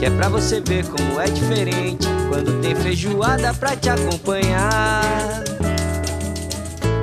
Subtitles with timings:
[0.00, 5.44] que é pra você ver como é diferente quando tem feijoada pra te acompanhar.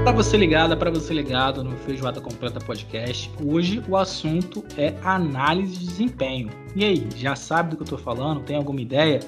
[0.04, 5.78] Para você ligada, para você ligado no Feijoada Completa Podcast, hoje o assunto é análise
[5.78, 6.50] de desempenho.
[6.76, 8.42] E aí, já sabe do que eu estou falando?
[8.42, 9.20] Tem alguma ideia?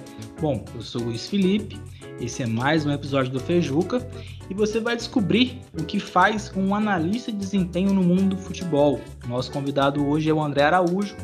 [0.41, 1.79] Bom, eu sou o Luiz Felipe,
[2.19, 4.01] esse é mais um episódio do Feijuca
[4.49, 8.99] e você vai descobrir o que faz um analista de desempenho no mundo do futebol.
[9.27, 11.15] Nosso convidado hoje é o André Araújo,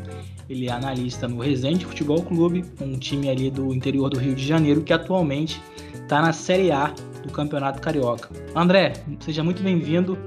[0.50, 4.46] ele é analista no Resende Futebol Clube, um time ali do interior do Rio de
[4.46, 5.62] Janeiro que atualmente
[5.94, 6.94] está na Série A
[7.24, 8.30] do Campeonato Carioca.
[8.56, 10.18] André, seja muito bem-vindo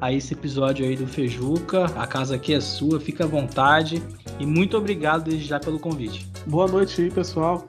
[0.00, 1.84] a esse episódio aí do Fejuca.
[1.96, 4.02] A casa aqui é sua, fica à vontade
[4.38, 6.28] e muito obrigado desde já pelo convite.
[6.46, 7.66] Boa noite aí, pessoal.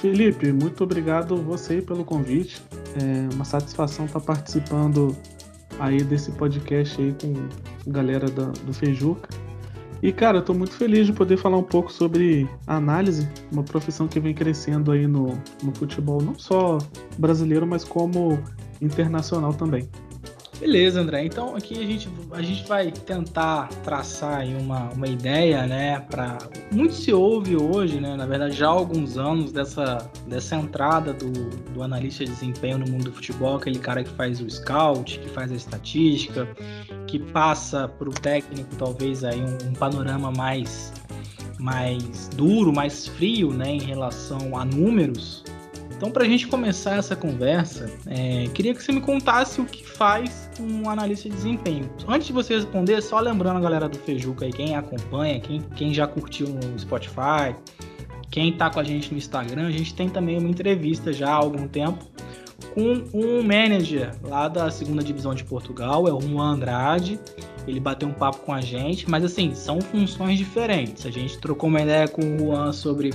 [0.00, 2.60] Felipe, muito obrigado você pelo convite.
[3.00, 5.16] É uma satisfação estar participando
[5.78, 7.34] aí desse podcast aí com
[7.88, 9.28] a galera da, do Fejuca.
[10.02, 14.08] E, cara, eu tô muito feliz de poder falar um pouco sobre análise, uma profissão
[14.08, 16.78] que vem crescendo aí no, no futebol, não só
[17.16, 18.42] brasileiro, mas como
[18.80, 19.88] internacional também.
[20.62, 21.24] Beleza, André.
[21.24, 25.98] Então aqui a gente, a gente vai tentar traçar uma, uma ideia, né?
[26.08, 26.38] Para
[26.70, 28.14] muito se ouve hoje, né?
[28.14, 31.32] Na verdade, já há alguns anos dessa, dessa entrada do,
[31.72, 35.28] do analista de desempenho no mundo do futebol, aquele cara que faz o scout, que
[35.30, 36.48] faz a estatística,
[37.12, 40.92] que passa para o técnico talvez aí um, um panorama mais
[41.58, 45.44] mais duro, mais frio, né, em relação a números,
[46.02, 49.86] então, para a gente começar essa conversa, é, queria que você me contasse o que
[49.86, 51.88] faz um analista de desempenho.
[52.08, 55.94] Antes de você responder, só lembrando a galera do Fejuca aí, quem acompanha, quem, quem
[55.94, 57.54] já curtiu no Spotify,
[58.32, 61.34] quem está com a gente no Instagram, a gente tem também uma entrevista já há
[61.34, 62.04] algum tempo
[62.74, 67.18] com um manager lá da segunda divisão de Portugal, é o Juan Andrade.
[67.66, 71.06] Ele bateu um papo com a gente, mas assim, são funções diferentes.
[71.06, 73.10] A gente trocou uma ideia com o Juan sobre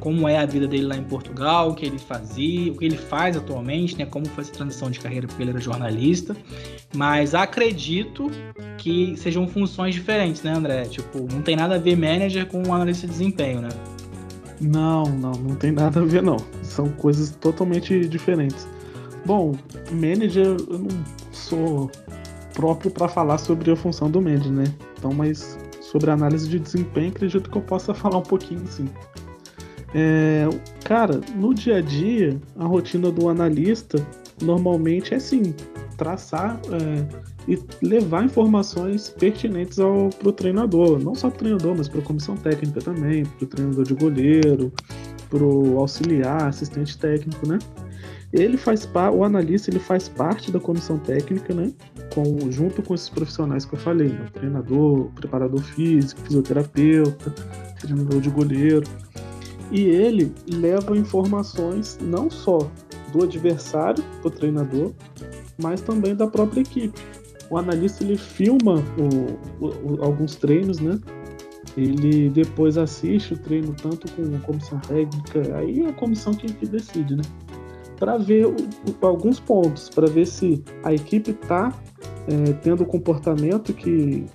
[0.00, 2.96] como é a vida dele lá em Portugal, o que ele fazia, o que ele
[2.96, 4.04] faz atualmente, né?
[4.04, 6.36] Como foi essa transição de carreira porque ele era jornalista.
[6.94, 8.30] Mas acredito
[8.76, 10.82] que sejam funções diferentes, né, André?
[10.84, 13.70] Tipo, não tem nada a ver manager com analista de desempenho, né?
[14.60, 16.36] Não, não, não tem nada a ver não.
[16.62, 18.68] São coisas totalmente diferentes.
[19.24, 19.52] Bom,
[19.90, 21.90] manager eu não sou
[22.52, 24.64] próprio para falar sobre a função do manager, né?
[24.98, 28.88] Então, mas sobre análise de desempenho, acredito que eu possa falar um pouquinho, sim.
[29.94, 30.48] É,
[30.84, 34.04] cara, no dia a dia, a rotina do analista
[34.42, 35.54] normalmente é assim:
[35.96, 42.00] traçar é, e levar informações pertinentes ao, pro treinador, não só pro treinador, mas para
[42.00, 44.72] a comissão técnica também, pro treinador de goleiro,
[45.30, 47.58] pro auxiliar, assistente técnico, né?
[48.34, 51.72] Ele faz o analista ele faz parte da comissão técnica, né?
[52.12, 54.26] Com, junto com esses profissionais que eu falei, né?
[54.32, 57.30] treinador, preparador físico, fisioterapeuta,
[57.80, 58.84] treinador de goleiro
[59.70, 62.58] e ele leva informações não só
[63.12, 64.92] do adversário, do treinador,
[65.60, 67.00] mas também da própria equipe.
[67.50, 70.98] O analista ele filma o, o, o, alguns treinos, né?
[71.76, 76.52] Ele depois assiste o treino tanto com a comissão técnica, aí é a comissão que,
[76.52, 77.22] que decide, né?
[77.98, 78.46] Para ver
[79.00, 81.72] alguns pontos, para ver se a equipe está
[82.26, 84.26] é, tendo o comportamento que,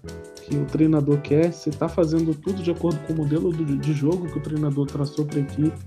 [0.43, 4.27] que o treinador quer, se está fazendo tudo de acordo com o modelo de jogo
[4.27, 5.77] que o treinador traçou para a equipe,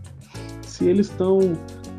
[0.62, 1.38] se eles estão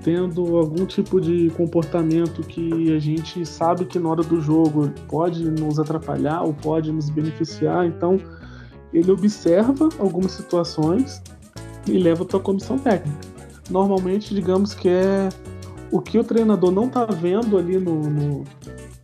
[0.04, 5.50] tendo algum tipo de comportamento que a gente sabe que na hora do jogo pode
[5.50, 7.86] nos atrapalhar ou pode nos beneficiar.
[7.86, 8.20] Então,
[8.94, 11.22] ele observa algumas situações
[11.88, 13.18] e leva para a comissão técnica.
[13.70, 15.30] Normalmente, digamos que é
[15.94, 18.44] o que o treinador não está vendo ali no, no,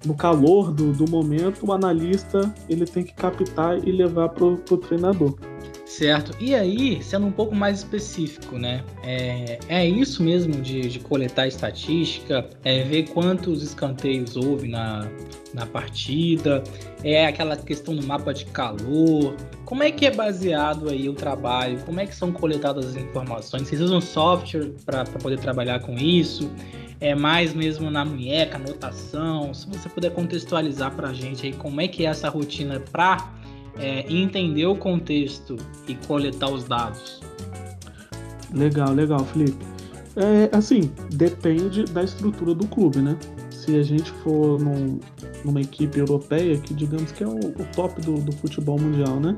[0.03, 4.57] no calor do, do momento, o analista ele tem que captar e levar para o
[4.57, 5.37] treinador.
[5.85, 6.35] Certo.
[6.39, 8.83] E aí, sendo um pouco mais específico, né?
[9.03, 15.07] É, é isso mesmo de, de coletar estatística, é ver quantos escanteios houve na,
[15.53, 16.63] na partida,
[17.03, 19.35] é aquela questão do mapa de calor.
[19.69, 21.79] Como é que é baseado aí o trabalho?
[21.85, 23.67] Como é que são coletadas as informações?
[23.67, 26.51] Vocês usam software para poder trabalhar com isso?
[27.01, 29.53] é mais mesmo na munheca, anotação.
[29.53, 33.31] Se você puder contextualizar para a gente aí como é que é essa rotina para
[33.77, 35.55] é, entender o contexto
[35.87, 37.21] e coletar os dados.
[38.53, 39.65] Legal, legal, Felipe.
[40.15, 43.17] É, assim, depende da estrutura do clube, né?
[43.51, 44.99] Se a gente for num,
[45.43, 49.35] numa equipe europeia, que digamos que é o, o top do, do, futebol mundial, né?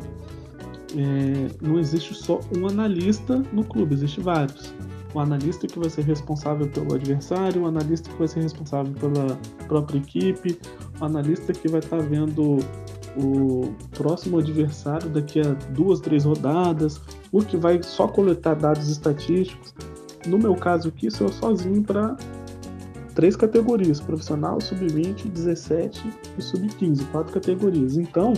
[0.95, 4.73] É, não existe só um analista no clube, existe vários.
[5.13, 9.37] Um analista que vai ser responsável pelo adversário, um analista que vai ser responsável pela
[9.67, 10.57] própria equipe,
[11.01, 12.59] um analista que vai estar tá vendo
[13.17, 17.01] o próximo adversário daqui a duas, três rodadas,
[17.31, 19.73] o que vai só coletar dados estatísticos.
[20.27, 22.15] No meu caso aqui, sou eu sozinho para
[23.15, 27.97] três categorias: profissional, sub-20, 17 e sub-15, quatro categorias.
[27.97, 28.33] Então,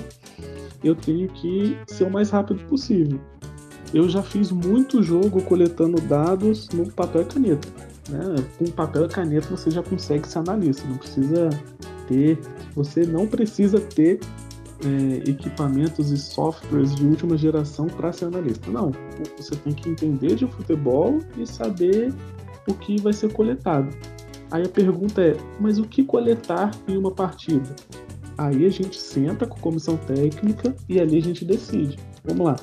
[0.83, 3.19] eu tenho que ser o mais rápido possível.
[3.93, 7.67] Eu já fiz muito jogo coletando dados no papel e caneta.
[8.09, 8.35] Né?
[8.57, 11.49] Com papel e caneta você já consegue ser analista, não precisa
[12.07, 12.39] ter,
[12.75, 14.19] você não precisa ter
[14.83, 18.69] é, equipamentos e softwares de última geração para ser analista.
[18.69, 18.91] Não,
[19.37, 22.13] você tem que entender de futebol e saber
[22.67, 23.95] o que vai ser coletado.
[24.53, 27.75] Aí a pergunta é: mas o que coletar em uma partida?
[28.38, 31.97] Aí a gente senta com a comissão técnica e ali a gente decide.
[32.23, 32.55] Vamos lá.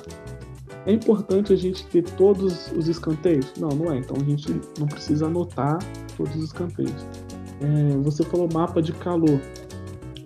[0.85, 3.53] É importante a gente ter todos os escanteios?
[3.59, 3.97] Não, não é.
[3.97, 4.49] Então a gente
[4.79, 5.79] não precisa anotar
[6.15, 7.05] todos os escanteios.
[7.59, 9.39] É, você falou mapa de calor.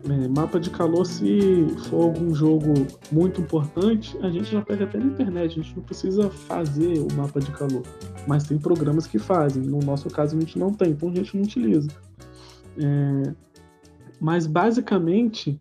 [0.07, 2.73] É, mapa de calor, se for algum jogo
[3.11, 7.11] muito importante, a gente já pega até na internet, a gente não precisa fazer o
[7.15, 7.81] mapa de calor.
[8.27, 11.35] Mas tem programas que fazem, no nosso caso a gente não tem, então a gente
[11.35, 11.89] não utiliza.
[12.77, 13.33] É,
[14.19, 15.59] mas basicamente,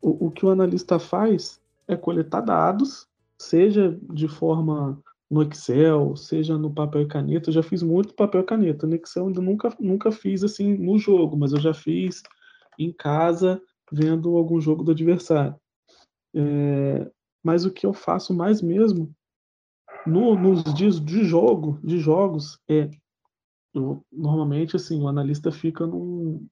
[0.00, 6.56] o, o que o analista faz é coletar dados, seja de forma no Excel, seja
[6.56, 7.48] no papel e caneta.
[7.48, 8.86] Eu já fiz muito papel e caneta.
[8.86, 12.22] No Excel eu nunca, nunca fiz assim no jogo, mas eu já fiz
[12.78, 13.60] em casa
[13.92, 15.54] vendo algum jogo do adversário.
[16.34, 17.10] É,
[17.44, 19.14] mas o que eu faço mais mesmo
[20.06, 22.90] no, nos dias de jogo, de jogos, é
[23.74, 26.46] eu, normalmente assim o analista fica num,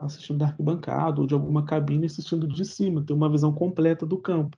[0.00, 4.18] assistindo da arquibancada ou de alguma cabine assistindo de cima, tem uma visão completa do
[4.18, 4.56] campo.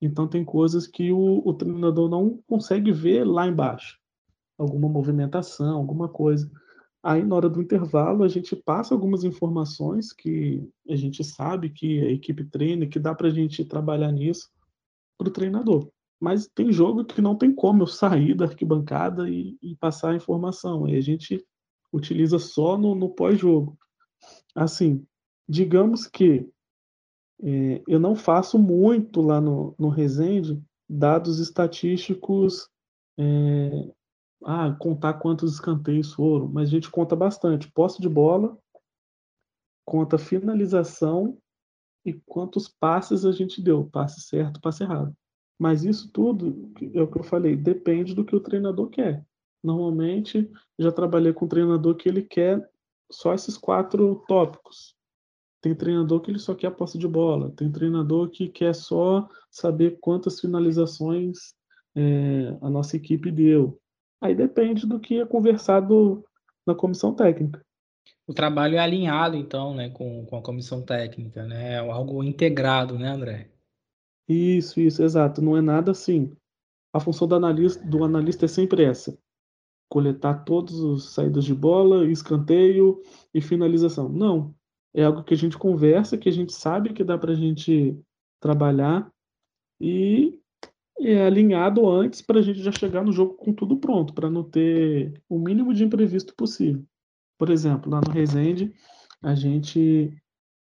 [0.00, 3.98] Então tem coisas que o, o treinador não consegue ver lá embaixo,
[4.56, 6.50] alguma movimentação, alguma coisa.
[7.02, 12.00] Aí, na hora do intervalo, a gente passa algumas informações que a gente sabe que
[12.00, 14.50] a equipe treina, que dá para a gente trabalhar nisso
[15.16, 15.88] para o treinador.
[16.20, 20.16] Mas tem jogo que não tem como eu sair da arquibancada e, e passar a
[20.16, 20.86] informação.
[20.86, 21.44] Aí a gente
[21.92, 23.78] utiliza só no, no pós-jogo.
[24.54, 25.06] Assim,
[25.48, 26.48] digamos que
[27.40, 32.68] é, eu não faço muito lá no, no Resende dados estatísticos
[33.18, 33.90] é,
[34.44, 37.70] ah, contar quantos escanteios foram, mas a gente conta bastante.
[37.70, 38.56] Posse de bola,
[39.84, 41.38] conta finalização
[42.04, 45.14] e quantos passes a gente deu, passe certo, passe errado.
[45.58, 49.26] Mas isso tudo, é o que eu falei, depende do que o treinador quer.
[49.62, 50.48] Normalmente,
[50.78, 52.64] já trabalhei com um treinador que ele quer
[53.10, 54.94] só esses quatro tópicos.
[55.60, 57.50] Tem treinador que ele só quer a posse de bola.
[57.50, 61.54] Tem treinador que quer só saber quantas finalizações
[61.96, 63.80] é, a nossa equipe deu.
[64.20, 66.24] Aí depende do que é conversado
[66.66, 67.64] na comissão técnica.
[68.26, 71.74] O trabalho é alinhado, então, né, com, com a comissão técnica, né?
[71.74, 73.50] É algo integrado, né, André?
[74.28, 75.40] Isso, isso, exato.
[75.40, 76.36] Não é nada assim.
[76.92, 79.18] A função do analista, do analista é sempre essa:
[79.88, 84.08] coletar todos os saídas de bola, escanteio e finalização.
[84.08, 84.54] Não.
[84.94, 87.98] É algo que a gente conversa, que a gente sabe que dá para a gente
[88.40, 89.10] trabalhar
[89.80, 90.38] e
[91.00, 94.42] é alinhado antes para a gente já chegar no jogo com tudo pronto, para não
[94.42, 96.84] ter o mínimo de imprevisto possível.
[97.38, 98.74] Por exemplo, lá no Resende,
[99.22, 100.12] a gente.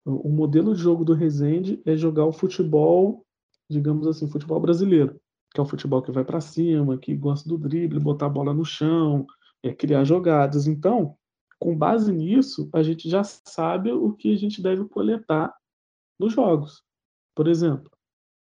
[0.04, 3.26] O modelo de jogo do Resende é jogar o futebol,
[3.70, 5.20] digamos assim, futebol brasileiro,
[5.52, 8.54] que é o futebol que vai para cima, que gosta do drible, botar a bola
[8.54, 9.26] no chão,
[9.62, 10.66] é, criar jogadas.
[10.66, 11.14] Então,
[11.58, 15.54] com base nisso, a gente já sabe o que a gente deve coletar
[16.18, 16.82] nos jogos.
[17.34, 17.90] Por exemplo,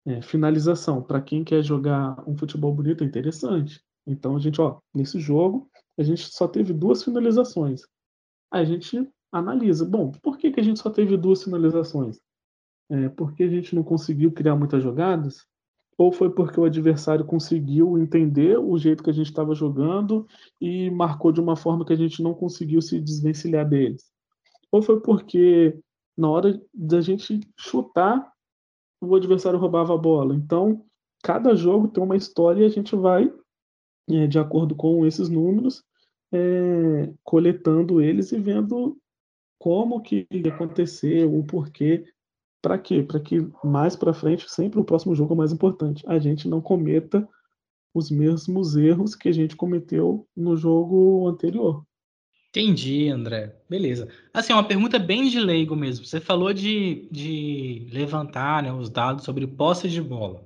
[0.05, 3.81] é, finalização, para quem quer jogar um futebol bonito, é interessante.
[4.05, 7.81] Então a gente, ó, nesse jogo, a gente só teve duas finalizações.
[8.51, 12.19] Aí a gente analisa, bom, por que, que a gente só teve duas finalizações?
[12.89, 15.45] É, porque a gente não conseguiu criar muitas jogadas?
[15.97, 20.27] Ou foi porque o adversário conseguiu entender o jeito que a gente estava jogando
[20.59, 24.11] e marcou de uma forma que a gente não conseguiu se desvencilhar deles?
[24.71, 25.79] Ou foi porque
[26.17, 28.29] na hora da gente chutar
[29.01, 30.35] o adversário roubava a bola.
[30.35, 30.83] Então,
[31.23, 33.31] cada jogo tem uma história e a gente vai,
[34.09, 35.83] é, de acordo com esses números,
[36.31, 38.97] é, coletando eles e vendo
[39.59, 42.05] como que aconteceu, o porquê,
[42.61, 43.03] para quê?
[43.03, 46.61] Para que mais para frente, sempre o próximo jogo é mais importante, a gente não
[46.61, 47.27] cometa
[47.93, 51.85] os mesmos erros que a gente cometeu no jogo anterior.
[52.55, 53.53] Entendi, André.
[53.69, 54.07] Beleza.
[54.33, 56.05] Assim, uma pergunta bem de leigo mesmo.
[56.05, 60.41] Você falou de, de levantar né, os dados sobre posse de bola.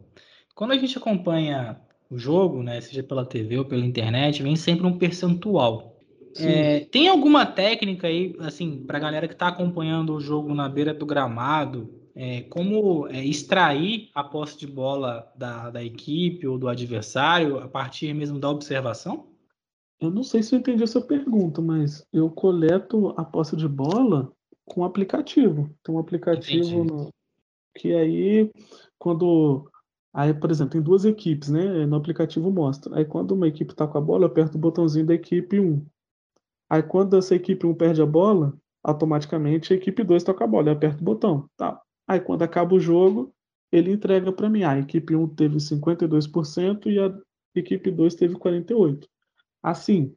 [0.56, 4.88] Quando a gente acompanha o jogo, né, seja pela TV ou pela internet, vem sempre
[4.88, 6.00] um percentual.
[6.36, 10.68] É, tem alguma técnica aí, assim, para a galera que está acompanhando o jogo na
[10.68, 16.58] beira do gramado, é, como é, extrair a posse de bola da, da equipe ou
[16.58, 19.28] do adversário a partir mesmo da observação?
[20.00, 24.32] Eu não sei se eu entendi essa pergunta, mas eu coleto a posse de bola
[24.65, 25.70] com aplicativo.
[25.84, 27.10] Tem um aplicativo no,
[27.75, 28.51] que aí,
[28.98, 29.70] quando.
[30.13, 31.86] Aí, por exemplo, tem duas equipes, né?
[31.86, 32.98] No aplicativo mostra.
[32.98, 35.86] Aí, quando uma equipe está com a bola, eu aperto o botãozinho da equipe 1.
[36.70, 40.70] Aí, quando essa equipe 1 perde a bola, automaticamente a equipe 2 toca a bola.
[40.70, 41.50] Eu aperto o botão.
[41.58, 41.79] Tá.
[42.08, 43.34] Aí, quando acaba o jogo,
[43.72, 44.63] ele entrega para mim.
[44.63, 47.13] Ah, a equipe 1 teve 52% e a
[47.56, 49.06] equipe 2 teve 48%.
[49.62, 50.13] Assim,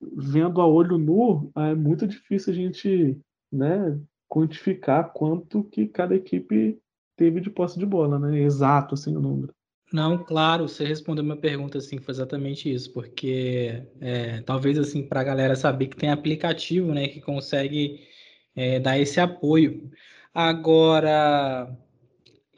[0.00, 3.18] vendo a olho nu, é muito difícil a gente
[3.50, 6.78] né, quantificar quanto que cada equipe
[7.16, 8.40] teve de posse de bola, né?
[8.40, 9.54] Exato, assim, o número.
[9.92, 15.20] Não, claro, você respondeu minha pergunta, assim, foi exatamente isso, porque é, talvez, assim, para
[15.20, 18.00] a galera saber que tem aplicativo, né, que consegue
[18.56, 19.88] é, dar esse apoio.
[20.34, 21.72] Agora,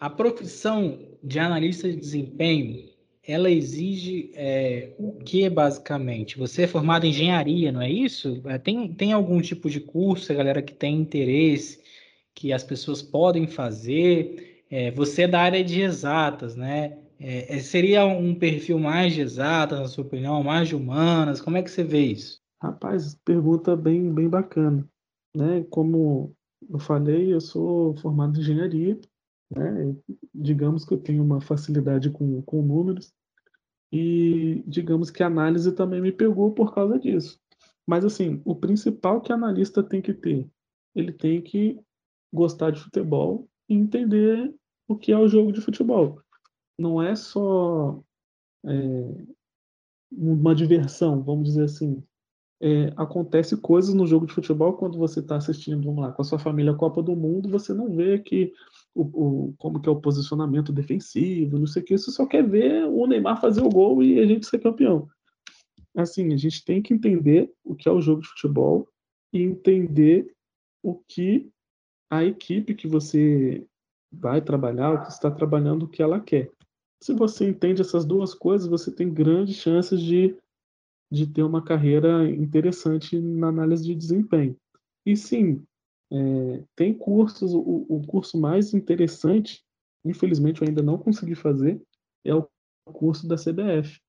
[0.01, 2.89] a profissão de analista de desempenho,
[3.27, 6.39] ela exige é, o que basicamente?
[6.39, 8.41] Você é formado em engenharia, não é isso?
[8.47, 11.83] É, tem, tem algum tipo de curso, a galera que tem interesse,
[12.35, 14.65] que as pessoas podem fazer?
[14.71, 16.99] É, você é da área de exatas, né?
[17.19, 21.41] É, é, seria um perfil mais de exatas, na sua opinião, mais de humanas?
[21.41, 22.41] Como é que você vê isso?
[22.63, 24.87] Rapaz, pergunta bem, bem bacana.
[25.35, 25.65] Né?
[25.71, 26.35] Como
[26.69, 28.99] eu falei, eu sou formado em engenharia,
[29.51, 29.95] né?
[30.35, 33.13] Digamos que eu tenho uma facilidade com, com números
[33.93, 37.41] e digamos que a análise também me pegou por causa disso.
[37.87, 40.49] Mas assim, o principal que analista tem que ter,
[40.95, 41.81] ele tem que
[42.33, 44.53] gostar de futebol e entender
[44.89, 46.21] o que é o jogo de futebol.
[46.79, 48.03] Não é só
[48.65, 49.25] é,
[50.11, 52.03] uma diversão, vamos dizer assim.
[52.59, 56.25] É, acontece coisas no jogo de futebol quando você está assistindo, vamos lá, com a
[56.25, 58.51] sua família a Copa do Mundo, você não vê que
[58.95, 62.49] o, o, como que é o posicionamento defensivo, não sei o que, você só quer
[62.49, 65.07] ver o Neymar fazer o gol e a gente ser campeão.
[65.95, 68.89] Assim, a gente tem que entender o que é o jogo de futebol
[69.33, 70.35] e entender
[70.83, 71.51] o que
[72.11, 73.67] a equipe que você
[74.11, 76.51] vai trabalhar, o que está trabalhando, o que ela quer.
[77.03, 80.37] Se você entende essas duas coisas, você tem grandes chances de,
[81.11, 84.57] de ter uma carreira interessante na análise de desempenho.
[85.05, 85.65] E sim,
[86.13, 89.63] é, tem cursos, o, o, curso mais interessante,
[90.05, 91.81] infelizmente eu ainda não consegui fazer,
[92.25, 92.49] é o
[92.93, 94.01] curso da CBF.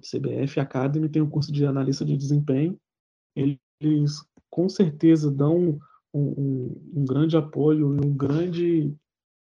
[0.00, 2.78] CBF Academy tem o um curso de analista de desempenho.
[3.36, 5.80] Eles com certeza dão
[6.12, 8.94] um, um, um grande apoio e um grande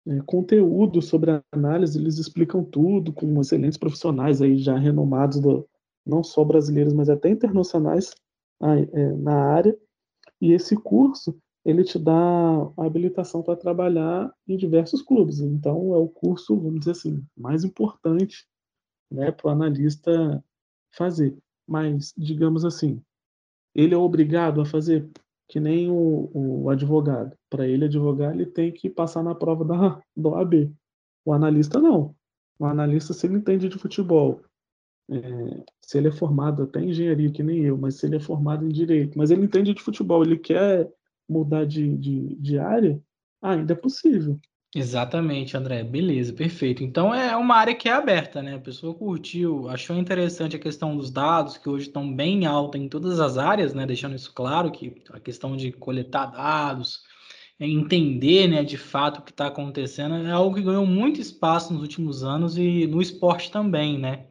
[0.07, 1.99] é, conteúdo sobre a análise.
[1.99, 5.67] Eles explicam tudo com excelentes profissionais aí já renomados, do,
[6.07, 8.15] não só brasileiros, mas até internacionais
[8.63, 9.77] é, na área.
[10.41, 12.13] E esse curso ele te dá
[12.77, 15.41] a habilitação para trabalhar em diversos clubes.
[15.41, 18.47] Então, é o curso, vamos dizer assim, mais importante
[19.11, 20.45] né, para o analista
[20.93, 21.37] fazer.
[21.67, 23.03] Mas, digamos assim,
[23.75, 25.09] ele é obrigado a fazer
[25.49, 27.37] que nem o, o advogado.
[27.49, 30.71] Para ele advogar, ele tem que passar na prova da, da OAB.
[31.25, 32.15] O analista não.
[32.59, 34.43] O analista, se ele entende de futebol,
[35.11, 38.21] é, se ele é formado até em engenharia, que nem eu, mas se ele é
[38.21, 40.91] formado em direito, mas ele entende de futebol, ele quer
[41.29, 43.01] mudar de, de, de área,
[43.43, 44.39] ainda é possível.
[44.75, 45.85] Exatamente, André.
[45.85, 46.83] Beleza, perfeito.
[46.83, 48.57] Então é uma área que é aberta, né?
[48.57, 52.89] A pessoa curtiu, achou interessante a questão dos dados, que hoje estão bem alta em
[52.89, 53.87] todas as áreas, né?
[53.87, 57.03] Deixando isso claro, que a questão de coletar dados,
[57.59, 61.73] é entender, né, de fato o que está acontecendo, é algo que ganhou muito espaço
[61.73, 64.27] nos últimos anos e no esporte também, né?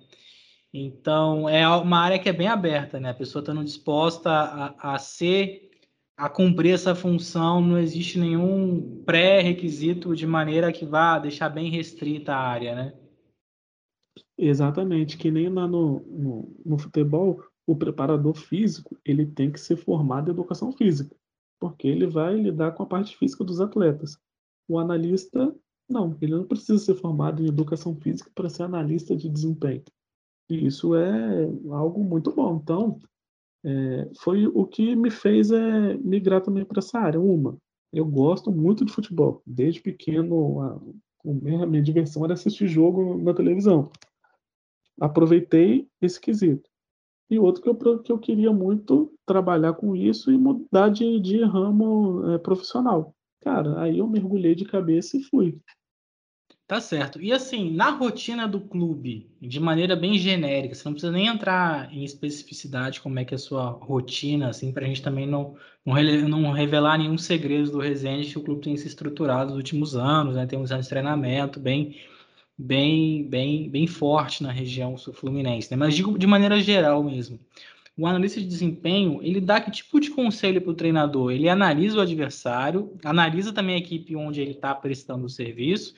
[0.74, 3.12] Então é uma área que é bem aberta, né?
[3.12, 5.70] A pessoa estando disposta a, a ser
[6.18, 12.34] a cumprir essa função, não existe nenhum pré-requisito de maneira que vá deixar bem restrita
[12.34, 12.94] a área, né?
[14.38, 19.75] Exatamente, que nem lá no, no, no futebol, o preparador físico ele tem que ser
[19.75, 21.15] formado em educação física,
[21.60, 24.18] porque ele vai lidar com a parte física dos atletas.
[24.68, 25.56] O analista,
[25.89, 29.84] não, ele não precisa ser formado em educação física para ser analista de desempenho.
[30.50, 32.60] E isso é algo muito bom.
[32.62, 33.00] Então,
[33.66, 37.20] é, foi o que me fez é, migrar também para essa área.
[37.20, 37.58] Uma,
[37.92, 39.42] eu gosto muito de futebol.
[39.46, 40.82] Desde pequeno, a,
[41.26, 43.90] a minha diversão era assistir jogo na televisão.
[45.00, 46.70] Aproveitei esse quesito.
[47.30, 51.44] e outro que eu, que eu queria muito trabalhar com isso e mudar de, de
[51.44, 53.16] ramo é, profissional.
[53.42, 55.60] Cara, aí eu mergulhei de cabeça e fui.
[56.74, 57.22] Tá certo.
[57.22, 61.94] E assim, na rotina do clube, de maneira bem genérica, você não precisa nem entrar
[61.94, 65.56] em especificidade como é que é a sua rotina, assim, para a gente também não,
[65.86, 70.34] não, revelar nenhum segredo do Resende que o clube tem se estruturado nos últimos anos,
[70.34, 70.48] né?
[70.48, 71.96] Tem uns anos de treinamento bem,
[72.58, 75.77] bem, bem, bem forte na região sul-fluminense, né?
[75.77, 77.39] Mas digo de maneira geral mesmo.
[77.96, 81.32] O analista de desempenho, ele dá que tipo de conselho para o treinador?
[81.32, 85.94] Ele analisa o adversário, analisa também a equipe onde ele está prestando o serviço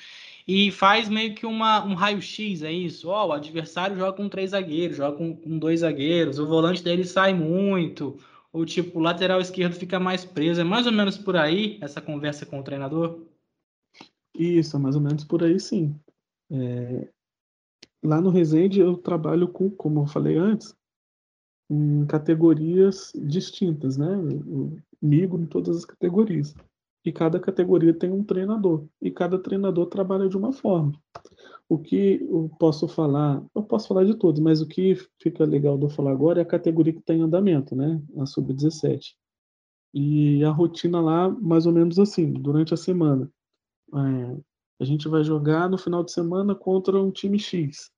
[0.47, 3.09] e faz meio que uma, um raio-x, é isso?
[3.09, 6.83] Ó, oh, o adversário joga com três zagueiros, joga com, com, dois zagueiros, o volante
[6.83, 8.19] dele sai muito,
[8.53, 10.61] ou tipo, o lateral esquerdo fica mais preso.
[10.61, 13.21] É mais ou menos por aí essa conversa com o treinador?
[14.37, 15.95] Isso, mais ou menos por aí sim.
[16.51, 17.09] É...
[18.03, 20.75] Lá no Resende eu trabalho com, como eu falei antes,
[21.67, 24.13] em categorias distintas, né?
[24.13, 26.53] Eu migro em todas as categorias
[27.05, 30.91] e cada categoria tem um treinador e cada treinador trabalha de uma forma.
[31.69, 35.77] O que eu posso falar, eu posso falar de todos, mas o que fica legal
[35.77, 38.01] de eu falar agora é a categoria que tem andamento, né?
[38.17, 39.13] A sub-17.
[39.93, 43.31] E a rotina lá, mais ou menos assim, durante a semana.
[43.93, 44.37] É,
[44.79, 47.91] a gente vai jogar no final de semana contra um time X.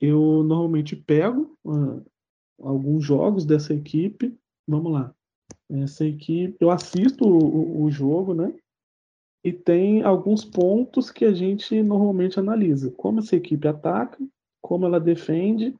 [0.00, 2.04] Eu normalmente pego uh,
[2.60, 4.36] alguns jogos dessa equipe.
[4.66, 5.14] Vamos lá.
[5.70, 8.54] Essa equipe, eu assisto o, o jogo, né?
[9.44, 12.90] E tem alguns pontos que a gente normalmente analisa.
[12.92, 14.18] Como essa equipe ataca,
[14.62, 15.74] como ela defende,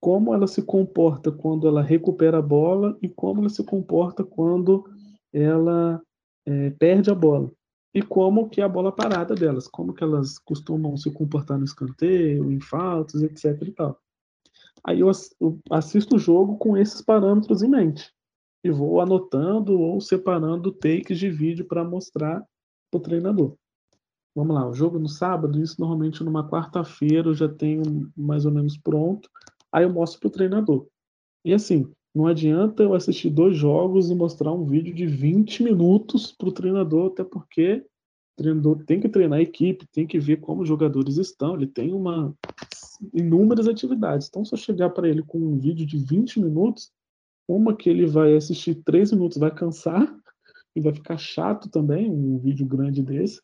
[0.00, 4.88] como ela se comporta quando ela recupera a bola e como ela se comporta quando
[5.32, 6.00] ela
[6.46, 7.52] é, perde a bola.
[7.92, 11.64] E como que é a bola parada delas, como que elas costumam se comportar no
[11.64, 14.00] escanteio, em faltas, etc e tal.
[14.84, 15.10] Aí eu
[15.70, 18.10] assisto o jogo com esses parâmetros em mente
[18.62, 22.44] e vou anotando ou separando takes de vídeo para mostrar
[22.90, 23.54] para o treinador.
[24.34, 28.52] Vamos lá, o jogo no sábado, isso normalmente numa quarta-feira eu já tenho mais ou
[28.52, 29.28] menos pronto,
[29.72, 30.86] aí eu mostro para o treinador.
[31.44, 36.32] E assim, não adianta eu assistir dois jogos e mostrar um vídeo de 20 minutos
[36.32, 37.84] para o treinador, até porque
[38.34, 41.66] o treinador tem que treinar a equipe, tem que ver como os jogadores estão, ele
[41.66, 42.34] tem uma
[43.14, 44.28] inúmeras atividades.
[44.28, 46.92] Então, se eu chegar para ele com um vídeo de 20 minutos,
[47.48, 50.06] uma que ele vai assistir três minutos, vai cansar
[50.74, 53.40] e vai ficar chato também, um vídeo grande desse.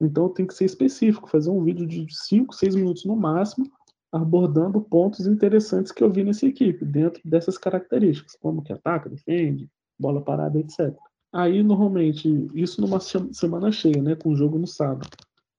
[0.00, 3.70] Então tem que ser específico, fazer um vídeo de cinco, seis minutos no máximo,
[4.10, 9.70] abordando pontos interessantes que eu vi nessa equipe, dentro dessas características, como que ataca, defende,
[9.98, 10.94] bola parada, etc.
[11.32, 15.08] Aí, normalmente, isso numa semana cheia, né, com o jogo no sábado.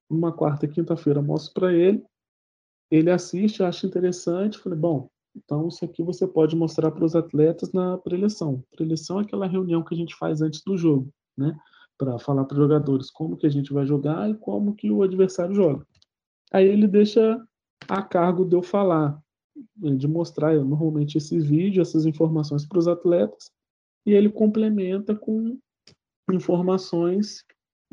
[0.09, 2.03] Numa quarta quinta-feira, mostro para ele,
[2.91, 7.71] ele assiste, acha interessante, falei, bom, então, isso aqui você pode mostrar para os atletas
[7.71, 8.63] na preleção.
[8.71, 11.57] Preleção é aquela reunião que a gente faz antes do jogo, né?
[11.97, 15.01] Para falar para os jogadores como que a gente vai jogar e como que o
[15.01, 15.85] adversário joga.
[16.51, 17.41] Aí ele deixa
[17.89, 19.19] a cargo de eu falar,
[19.75, 23.51] de mostrar normalmente esse vídeo, essas informações para os atletas,
[24.05, 25.57] e ele complementa com
[26.31, 27.43] informações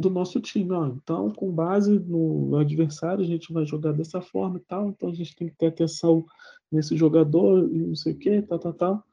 [0.00, 0.72] do nosso time.
[0.72, 0.86] Ó.
[0.86, 4.88] Então, com base no adversário, a gente vai jogar dessa forma e tal.
[4.88, 6.24] Então, a gente tem que ter atenção
[6.72, 9.04] nesse jogador e não sei o que, tal, tal, tal.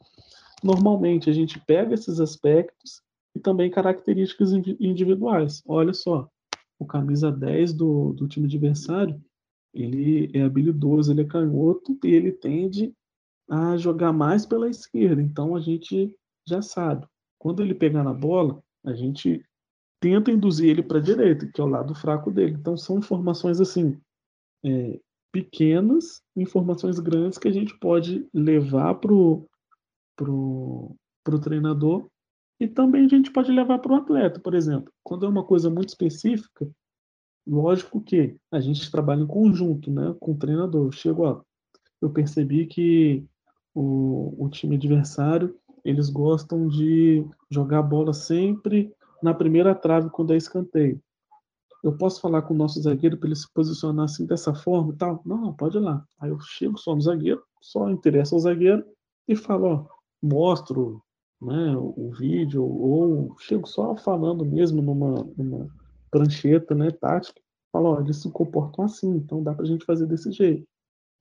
[0.63, 3.01] Normalmente, a gente pega esses aspectos
[3.35, 5.61] e também características individuais.
[5.67, 6.29] Olha só,
[6.79, 9.21] o camisa 10 do, do time adversário,
[9.73, 12.93] ele é habilidoso, ele é canhoto e ele tende
[13.49, 15.21] a jogar mais pela esquerda.
[15.21, 16.15] Então, a gente
[16.47, 17.05] já sabe.
[17.37, 19.43] Quando ele pegar na bola, a gente
[20.07, 22.53] tenta induzir ele para a direita, que é o lado fraco dele.
[22.53, 23.99] Então são informações assim
[24.65, 24.99] é,
[25.31, 29.45] pequenas, informações grandes que a gente pode levar pro
[30.15, 32.07] pro, pro treinador
[32.59, 34.91] e também a gente pode levar para o atleta, por exemplo.
[35.03, 36.67] Quando é uma coisa muito específica,
[37.45, 40.91] lógico que a gente trabalha em conjunto, né, com o treinador.
[40.91, 41.41] Chego, ó,
[42.01, 43.23] eu percebi que
[43.75, 50.33] o, o time adversário eles gostam de jogar a bola sempre na primeira trave quando
[50.33, 51.01] é escanteio.
[51.83, 54.97] Eu posso falar com o nosso zagueiro para ele se posicionar assim dessa forma e
[54.97, 55.21] tal?
[55.25, 56.03] Não, não, pode ir lá.
[56.19, 58.83] Aí eu chego só no zagueiro, só interessa ao zagueiro
[59.27, 59.85] e falo, ó,
[60.21, 61.01] mostro
[61.41, 65.67] né, o vídeo, ou chego só falando mesmo numa, numa
[66.09, 67.39] prancheta né, tática,
[67.71, 70.67] falo, ó, eles se comportam assim, então dá para a gente fazer desse jeito.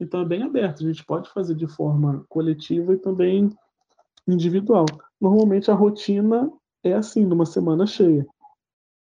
[0.01, 3.51] Então é bem aberto, a gente pode fazer de forma coletiva e também
[4.27, 4.87] individual.
[5.21, 6.51] Normalmente a rotina
[6.89, 8.27] é assim, numa semana cheia.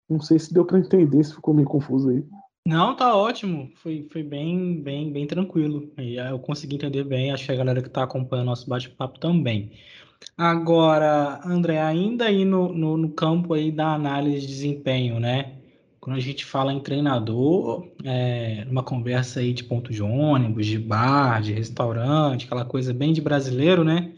[0.09, 2.23] Não sei se deu para entender, se ficou meio confuso aí.
[2.65, 3.71] Não, tá ótimo.
[3.75, 5.89] Foi, foi bem, bem, bem tranquilo.
[5.97, 7.31] E eu consegui entender bem.
[7.31, 9.71] Acho que a galera que está acompanhando nosso bate-papo também.
[10.37, 15.53] Agora, André, ainda aí no, no, no, campo aí da análise de desempenho, né?
[15.99, 20.77] Quando a gente fala em treinador, é, numa conversa aí de ponto de ônibus, de
[20.77, 24.13] bar, de restaurante, aquela coisa bem de brasileiro, né?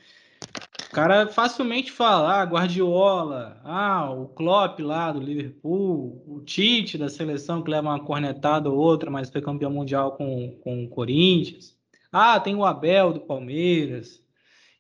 [1.00, 7.64] Cara facilmente fala, ah, Guardiola, ah, o Klopp lá do Liverpool, o Tite da seleção
[7.64, 11.74] que leva uma cornetada ou outra, mas foi campeão mundial com, com o Corinthians.
[12.12, 14.22] Ah, tem o Abel do Palmeiras,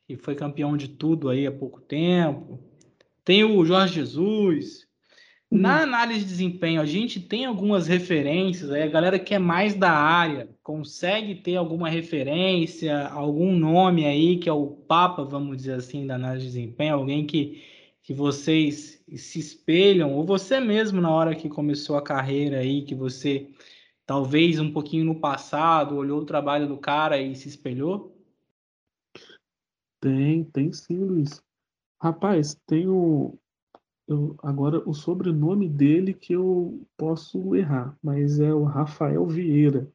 [0.05, 2.59] que foi campeão de tudo aí há pouco tempo.
[3.23, 4.88] Tem o Jorge Jesus.
[5.51, 5.83] Na uhum.
[5.83, 9.91] análise de desempenho, a gente tem algumas referências, aí a galera que é mais da
[9.91, 16.05] área consegue ter alguma referência, algum nome aí que é o papa, vamos dizer assim,
[16.05, 17.63] da análise de desempenho, alguém que,
[18.03, 22.93] que vocês se espelham, ou você mesmo na hora que começou a carreira aí, que
[22.93, 23.49] você
[24.05, 28.15] talvez um pouquinho no passado olhou o trabalho do cara e se espelhou?
[29.99, 31.41] Tem, tem sim, Luiz.
[31.99, 33.37] Rapaz, tem o,
[34.09, 39.87] eu, agora o sobrenome dele que eu posso errar, mas é o Rafael Vieira.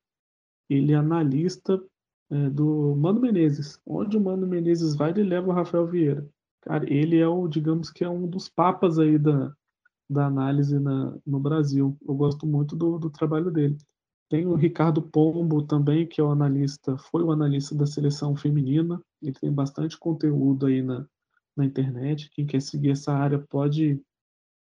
[0.71, 1.83] Ele é analista
[2.31, 3.81] é, do Mano Menezes.
[3.85, 6.25] Onde o Mano Menezes vai, ele leva o Rafael Vieira.
[6.63, 9.53] Cara, ele é o, digamos que é um dos papas aí da,
[10.09, 11.97] da análise na, no Brasil.
[12.07, 13.77] Eu gosto muito do, do trabalho dele.
[14.31, 19.03] Tem o Ricardo Pombo também, que é o analista, foi o analista da seleção feminina.
[19.21, 21.05] Ele tem bastante conteúdo aí na,
[21.57, 22.31] na internet.
[22.31, 24.01] Quem quer seguir essa área pode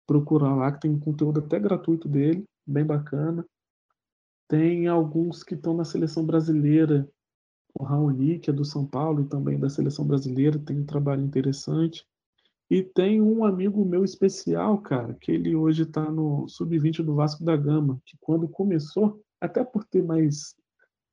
[0.08, 3.46] procurar lá, que tem conteúdo até gratuito dele, bem bacana.
[4.48, 7.08] Tem alguns que estão na seleção brasileira,
[7.74, 11.24] o Raoni, que é do São Paulo e também da seleção brasileira, tem um trabalho
[11.24, 12.04] interessante.
[12.70, 17.44] E tem um amigo meu especial, cara, que ele hoje está no sub-20 do Vasco
[17.44, 20.56] da Gama, que quando começou, até por ter mais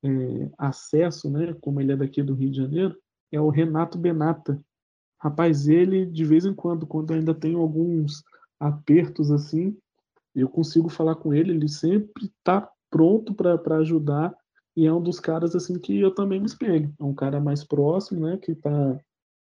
[0.03, 2.95] é, acesso, né, como ele é daqui do Rio de Janeiro,
[3.31, 4.63] é o Renato Benata.
[5.19, 8.23] Rapaz, ele, de vez em quando, quando ainda tem alguns
[8.59, 9.75] apertos assim,
[10.35, 14.35] eu consigo falar com ele, ele sempre está pronto para ajudar
[14.75, 16.93] e é um dos caras assim que eu também me espelho.
[16.99, 18.99] É um cara mais próximo, né, que está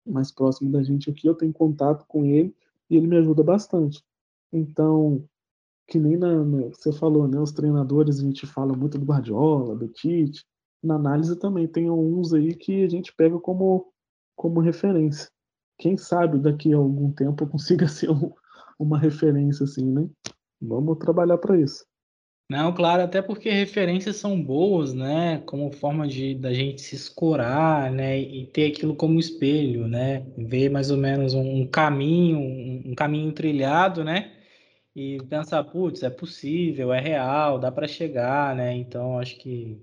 [0.06, 2.54] mais próximo da gente aqui, eu tenho contato com ele
[2.88, 4.02] e ele me ajuda bastante.
[4.52, 5.22] Então,
[5.86, 7.40] que nem na, na, você falou, né?
[7.40, 10.44] Os treinadores, a gente fala muito do Guardiola, do Tite.
[10.82, 13.92] Na análise também tem uns aí que a gente pega como,
[14.36, 15.28] como referência.
[15.78, 18.32] Quem sabe daqui a algum tempo eu consiga ser um,
[18.78, 20.08] uma referência assim, né?
[20.60, 21.86] Vamos trabalhar para isso.
[22.50, 25.42] Não, claro, até porque referências são boas, né?
[25.44, 28.18] Como forma de da gente se escorar, né?
[28.18, 30.26] E ter aquilo como espelho, né?
[30.36, 34.32] Ver mais ou menos um caminho, um, caminho trilhado, né?
[34.98, 38.74] e pensar, putz, é possível, é real, dá para chegar, né?
[38.74, 39.80] Então acho que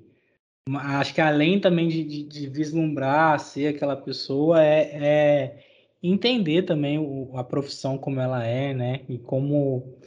[0.69, 5.65] acho que além também de, de, de vislumbrar ser aquela pessoa é, é
[6.01, 9.01] entender também o, a profissão como ela é, né?
[9.09, 9.97] E como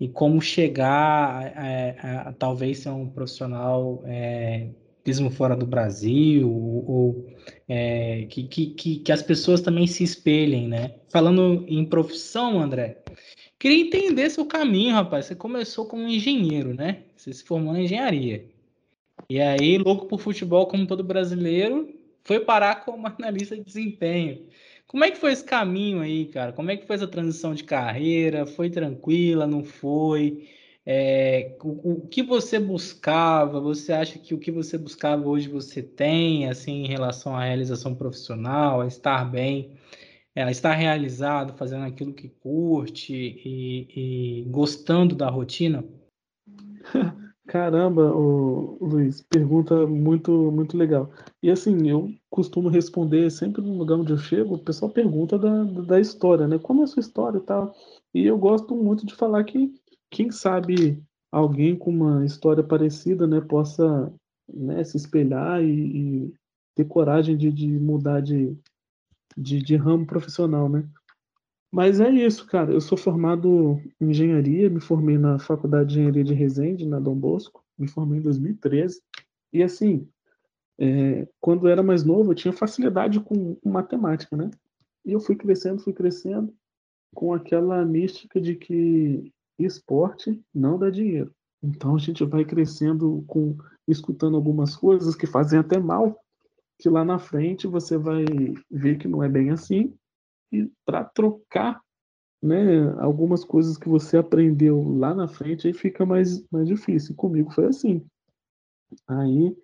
[0.00, 4.68] e como chegar a, a, a talvez ser um profissional é,
[5.06, 7.26] mesmo fora do Brasil, ou, ou
[7.68, 10.96] é, que, que, que as pessoas também se espelhem, né?
[11.08, 13.04] Falando em profissão, André,
[13.64, 15.24] Queria entender seu caminho, rapaz.
[15.24, 17.04] Você começou como engenheiro, né?
[17.16, 18.46] Você se formou na engenharia.
[19.26, 21.88] E aí, louco por futebol, como todo brasileiro,
[22.24, 24.46] foi parar como analista de desempenho.
[24.94, 26.52] Como é que foi esse caminho aí, cara?
[26.52, 28.46] Como é que foi essa transição de carreira?
[28.46, 29.44] Foi tranquila?
[29.44, 30.48] Não foi?
[30.86, 33.58] É, o, o, que você buscava?
[33.58, 37.92] Você acha que o que você buscava hoje você tem, assim, em relação à realização
[37.92, 39.76] profissional, a estar bem
[40.32, 45.84] ela está realizado, fazendo aquilo que curte e, e gostando da rotina?
[47.54, 48.10] Caramba,
[48.80, 51.08] Luiz, pergunta muito, muito legal.
[51.40, 55.62] E assim, eu costumo responder sempre no lugar onde eu chego, o pessoal pergunta da,
[55.62, 56.58] da história, né?
[56.58, 57.72] Como é a sua história e tal.
[58.12, 59.72] E eu gosto muito de falar que,
[60.10, 64.12] quem sabe, alguém com uma história parecida, né, possa
[64.52, 65.68] né, se espelhar e,
[66.26, 66.34] e
[66.74, 68.52] ter coragem de, de mudar de,
[69.36, 70.84] de, de ramo profissional, né?
[71.74, 72.72] Mas é isso, cara.
[72.72, 77.16] Eu sou formado em engenharia, me formei na Faculdade de Engenharia de Resende, na Dom
[77.16, 79.02] Bosco, me formei em 2013.
[79.52, 80.08] E assim,
[80.78, 84.52] é, quando eu era mais novo, eu tinha facilidade com, com, matemática, né?
[85.04, 86.54] E eu fui crescendo, fui crescendo
[87.12, 91.34] com aquela mística de que esporte não dá dinheiro.
[91.60, 93.56] Então a gente vai crescendo com
[93.88, 96.20] escutando algumas coisas que fazem até mal,
[96.78, 98.24] que lá na frente você vai
[98.70, 99.92] ver que não é bem assim.
[100.84, 101.80] Para trocar
[102.42, 107.14] né, algumas coisas que você aprendeu lá na frente aí fica mais, mais difícil.
[107.14, 108.04] Comigo foi assim.
[109.08, 109.56] Aí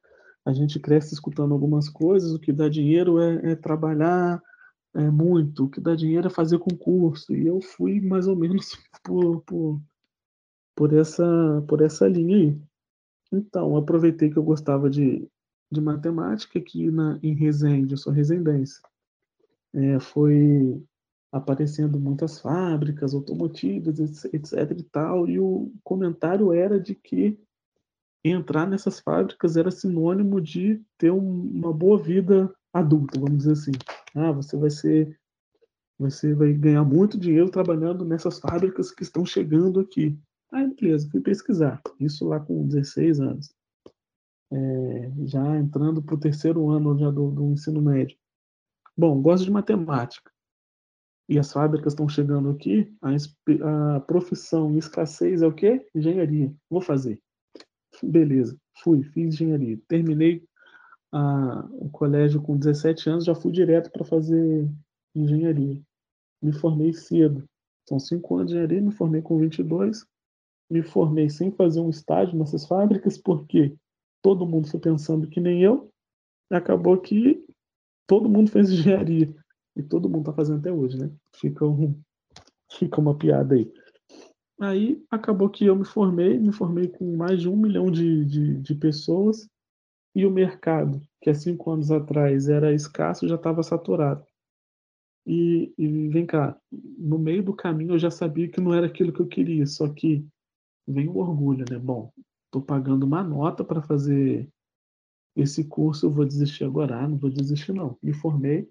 [0.44, 4.42] a gente cresce escutando algumas coisas, o que dá dinheiro é, é trabalhar
[4.94, 7.35] é, muito, o que dá dinheiro é fazer concurso.
[7.35, 9.81] E eu fui mais ou menos por, por,
[10.74, 12.61] por, essa, por essa linha aí.
[13.33, 15.29] Então, aproveitei que eu gostava de,
[15.70, 18.81] de matemática aqui na, em Resende, eu sou resendense.
[19.74, 20.83] É, foi
[21.33, 27.38] aparecendo muitas fábricas automotivas, etc e tal, e o comentário era de que
[28.24, 33.72] entrar nessas fábricas era sinônimo de ter um, uma boa vida adulta, vamos dizer assim.
[34.14, 35.18] Ah, você vai ser
[35.98, 40.18] você vai ganhar muito dinheiro trabalhando nessas fábricas que estão chegando aqui.
[40.50, 41.80] Aí, beleza, fui pesquisar.
[42.00, 43.54] Isso lá com 16 anos.
[44.50, 48.16] É, já entrando para o terceiro ano já do, do ensino médio.
[48.96, 50.31] Bom, gosto de matemática.
[51.29, 55.87] E as fábricas estão chegando aqui, a, a profissão escassez é o quê?
[55.94, 56.53] Engenharia.
[56.68, 57.20] Vou fazer.
[58.03, 59.79] Beleza, fui, fiz engenharia.
[59.87, 60.44] Terminei
[61.12, 64.68] a, o colégio com 17 anos, já fui direto para fazer
[65.14, 65.81] engenharia.
[66.42, 67.48] Me formei cedo.
[67.88, 70.05] São cinco anos de engenharia, me formei com 22.
[70.68, 73.76] Me formei sem fazer um estágio nessas fábricas, porque
[74.22, 75.90] todo mundo foi pensando que nem eu.
[76.50, 77.44] Acabou que
[78.11, 79.33] todo mundo fez engenharia.
[79.77, 81.12] E todo mundo está fazendo até hoje, né?
[81.37, 81.96] Fica, um,
[82.73, 83.73] fica uma piada aí.
[84.61, 88.59] Aí acabou que eu me formei, me formei com mais de um milhão de, de,
[88.59, 89.49] de pessoas
[90.12, 94.27] e o mercado, que há cinco anos atrás era escasso, já estava saturado.
[95.25, 96.59] E, e, vem cá,
[96.99, 99.88] no meio do caminho eu já sabia que não era aquilo que eu queria, só
[99.88, 100.27] que
[100.87, 101.79] vem o orgulho, né?
[101.79, 102.12] Bom,
[102.46, 104.51] estou pagando uma nota para fazer
[105.37, 106.99] esse curso, eu vou desistir agora?
[106.99, 107.97] Ah, não vou desistir não.
[108.03, 108.69] Me formei,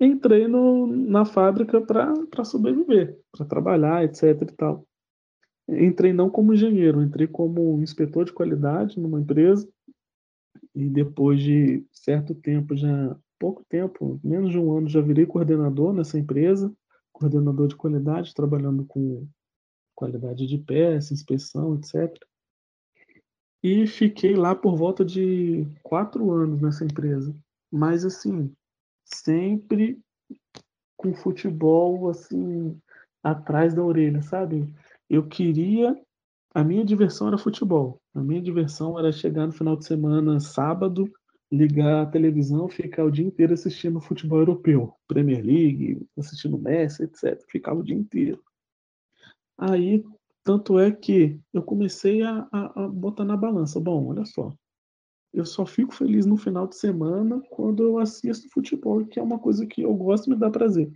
[0.00, 4.86] entrei no, na fábrica para sobreviver, para trabalhar, etc e tal.
[5.68, 9.68] Entrei não como engenheiro, entrei como inspetor de qualidade numa empresa
[10.74, 15.92] e depois de certo tempo, já pouco tempo, menos de um ano, já virei coordenador
[15.92, 16.72] nessa empresa,
[17.12, 19.26] coordenador de qualidade, trabalhando com
[19.94, 22.16] qualidade de peça, inspeção, etc.
[23.62, 27.34] E fiquei lá por volta de quatro anos nessa empresa.
[27.70, 28.52] Mas assim,
[29.04, 30.00] sempre
[30.96, 32.76] com futebol assim
[33.22, 34.72] atrás da orelha, sabe?
[35.08, 35.96] Eu queria
[36.54, 37.98] a minha diversão era futebol.
[38.14, 41.10] A minha diversão era chegar no final de semana, sábado,
[41.50, 47.42] ligar a televisão, ficar o dia inteiro assistindo futebol europeu, Premier League, assistindo Messi, etc.
[47.48, 48.42] Ficava o dia inteiro.
[49.56, 50.04] Aí,
[50.44, 53.78] tanto é que eu comecei a, a, a botar na balança.
[53.80, 54.52] Bom, olha só,
[55.32, 59.38] eu só fico feliz no final de semana quando eu assisto futebol, que é uma
[59.38, 60.92] coisa que eu gosto e me dá prazer.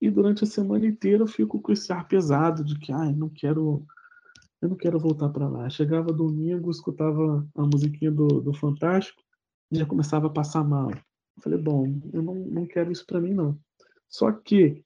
[0.00, 3.28] E durante a semana inteira eu fico com esse ar pesado de que, ai, não
[3.28, 3.84] quero
[4.60, 5.68] eu não quero voltar para lá.
[5.68, 9.20] Chegava domingo, escutava a musiquinha do, do Fantástico
[9.72, 10.88] e já começava a passar mal.
[10.90, 13.58] Eu falei, bom, eu não, não quero isso para mim, não.
[14.08, 14.84] Só que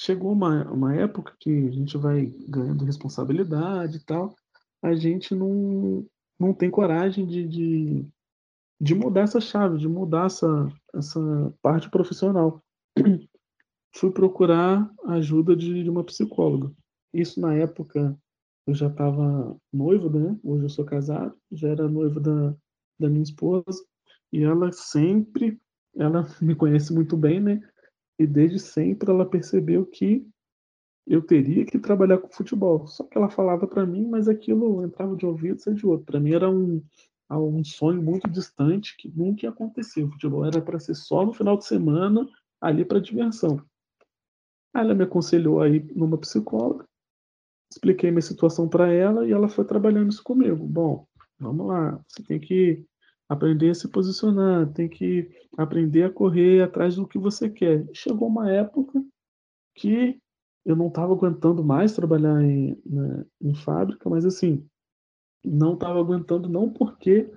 [0.00, 4.34] chegou uma, uma época que a gente vai ganhando responsabilidade e tal,
[4.82, 6.06] a gente não,
[6.38, 8.06] não tem coragem de, de,
[8.80, 12.62] de mudar essa chave, de mudar essa, essa parte profissional.
[13.94, 16.72] Fui procurar a ajuda de, de uma psicóloga.
[17.12, 18.16] Isso na época
[18.66, 20.34] eu já estava noivo, né?
[20.42, 22.54] Hoje eu sou casado, já era noivo da,
[22.98, 23.84] da minha esposa,
[24.32, 25.60] e ela sempre,
[25.94, 27.60] ela me conhece muito bem, né?
[28.20, 30.26] E desde sempre ela percebeu que
[31.06, 32.86] eu teria que trabalhar com futebol.
[32.86, 36.06] Só que ela falava para mim, mas aquilo entrava de ouvido e saia de outro.
[36.06, 36.82] Para mim era um,
[37.30, 40.04] um sonho muito distante que nunca ia acontecer.
[40.04, 42.28] O futebol era para ser só no final de semana,
[42.60, 43.64] ali para diversão.
[44.74, 46.84] Aí ela me aconselhou aí numa psicóloga
[47.70, 50.66] expliquei minha situação para ela e ela foi trabalhando isso comigo.
[50.66, 51.06] Bom,
[51.38, 52.84] vamos lá, você tem que
[53.30, 57.86] aprender a se posicionar, tem que aprender a correr atrás do que você quer.
[57.94, 59.00] Chegou uma época
[59.76, 60.20] que
[60.64, 64.68] eu não estava aguentando mais trabalhar em, né, em fábrica, mas assim,
[65.44, 67.32] não estava aguentando não porque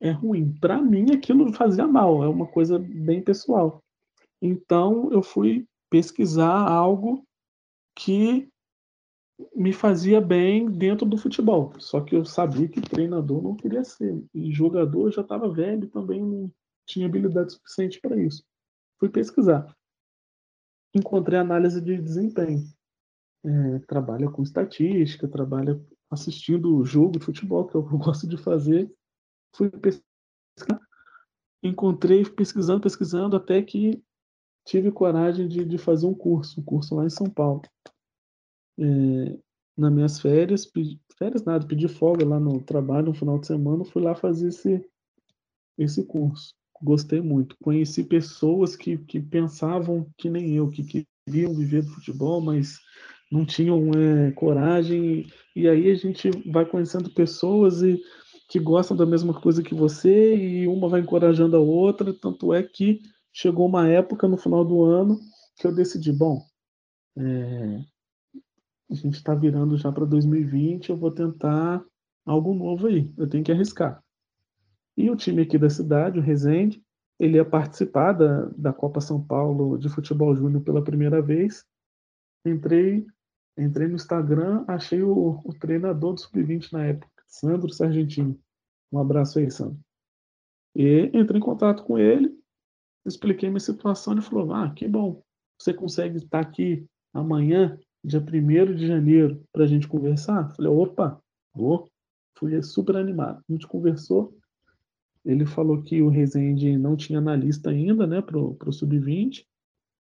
[0.00, 0.54] é ruim.
[0.60, 3.82] Para mim, aquilo fazia mal, é uma coisa bem pessoal.
[4.40, 7.26] Então, eu fui pesquisar algo
[7.96, 8.48] que
[9.54, 11.72] me fazia bem dentro do futebol.
[11.78, 14.22] Só que eu sabia que treinador não queria ser.
[14.32, 16.52] E jogador já estava velho também não
[16.86, 18.44] tinha habilidade suficiente para isso.
[18.98, 19.74] Fui pesquisar.
[20.94, 22.64] Encontrei análise de desempenho.
[23.44, 25.78] É, trabalha com estatística, trabalha
[26.10, 28.92] assistindo o jogo de futebol, que é eu gosto de fazer.
[29.54, 30.80] Fui pesquisar.
[31.62, 34.02] Encontrei pesquisando, pesquisando, até que
[34.66, 37.62] tive coragem de, de fazer um curso, um curso lá em São Paulo.
[38.78, 39.38] É,
[39.76, 43.84] nas minhas férias, pedi, férias nada, pedi folga lá no trabalho no final de semana,
[43.84, 44.84] fui lá fazer esse,
[45.78, 46.54] esse curso.
[46.82, 47.56] Gostei muito.
[47.62, 52.78] Conheci pessoas que, que pensavam que nem eu, que queriam viver do futebol, mas
[53.30, 55.26] não tinham é, coragem.
[55.56, 58.00] E aí a gente vai conhecendo pessoas e
[58.48, 62.12] que gostam da mesma coisa que você e uma vai encorajando a outra.
[62.12, 63.00] Tanto é que
[63.32, 65.18] chegou uma época no final do ano
[65.56, 66.42] que eu decidi, bom,
[67.16, 67.80] é,
[68.90, 71.84] a gente está virando já para 2020, eu vou tentar
[72.24, 74.02] algo novo aí, eu tenho que arriscar.
[74.96, 76.82] E o time aqui da cidade, o Resende,
[77.18, 81.64] ele ia participar da, da Copa São Paulo de Futebol Júnior pela primeira vez.
[82.44, 83.06] Entrei,
[83.56, 88.38] entrei no Instagram, achei o, o treinador do Sub-20 na época, Sandro Sargentini.
[88.92, 89.78] Um abraço aí, Sandro.
[90.74, 92.36] E entrei em contato com ele,
[93.06, 95.22] expliquei minha situação, ele falou, ah, que bom,
[95.58, 100.54] você consegue estar aqui amanhã, dia 1 de janeiro, para a gente conversar?
[100.54, 101.20] Falei, opa,
[101.54, 101.88] vou.
[102.36, 103.42] Fui super animado.
[103.48, 104.36] A gente conversou,
[105.24, 109.46] ele falou que o Resende não tinha analista ainda, né, para o Sub-20,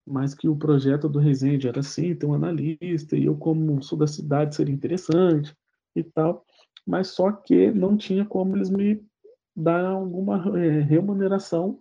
[0.06, 3.98] mas que o projeto do Resende era sim ter um analista, e eu, como sou
[3.98, 5.54] da cidade, seria interessante
[5.94, 6.44] e tal,
[6.86, 9.04] mas só que não tinha como eles me
[9.54, 11.78] dar alguma é, remuneração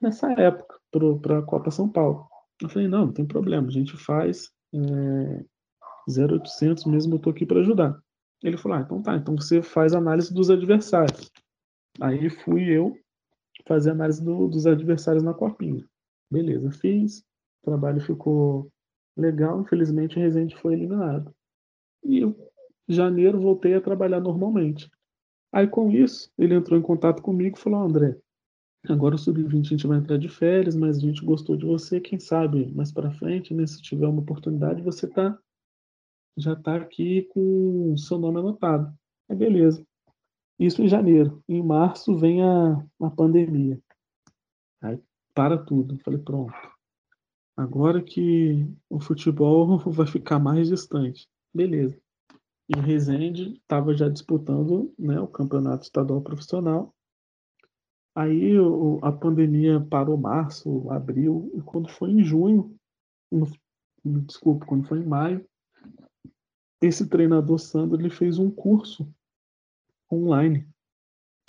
[0.00, 0.78] nessa época
[1.20, 2.28] para a Copa São Paulo.
[2.62, 5.44] Eu falei, não, não tem problema, a gente faz é,
[6.08, 7.98] 0800 mesmo, eu estou aqui para ajudar.
[8.42, 11.30] Ele falou, ah, então tá, então você faz análise dos adversários.
[12.00, 12.94] Aí fui eu
[13.66, 15.84] fazer análise do, dos adversários na copinha.
[16.30, 17.20] Beleza, fiz.
[17.62, 18.70] O trabalho ficou
[19.16, 19.60] legal.
[19.60, 21.34] Infelizmente, o Resende foi eliminado.
[22.02, 22.34] E em
[22.88, 24.90] janeiro, voltei a trabalhar normalmente.
[25.52, 28.18] Aí, com isso, ele entrou em contato comigo e falou: André,
[28.88, 32.00] agora o Sub-20 a gente vai entrar de férias, mas a gente gostou de você.
[32.00, 35.38] Quem sabe mais para frente, né, se tiver uma oportunidade, você tá,
[36.36, 38.92] já está aqui com o seu nome anotado.
[39.28, 39.84] Aí, beleza.
[40.58, 41.42] Isso em janeiro.
[41.48, 43.80] Em março vem a, a pandemia.
[44.82, 45.00] Aí
[45.34, 45.98] para tudo.
[45.98, 46.54] Falei, pronto.
[47.56, 51.28] Agora que o futebol vai ficar mais distante.
[51.52, 51.98] Beleza.
[52.68, 56.93] E o Resende estava já disputando né, o campeonato estadual profissional.
[58.14, 62.76] Aí o, a pandemia parou março, abril, e quando foi em junho,
[63.30, 63.50] no,
[64.04, 65.44] desculpa, quando foi em maio,
[66.80, 69.08] esse treinador Sandro ele fez um curso
[70.12, 70.68] online.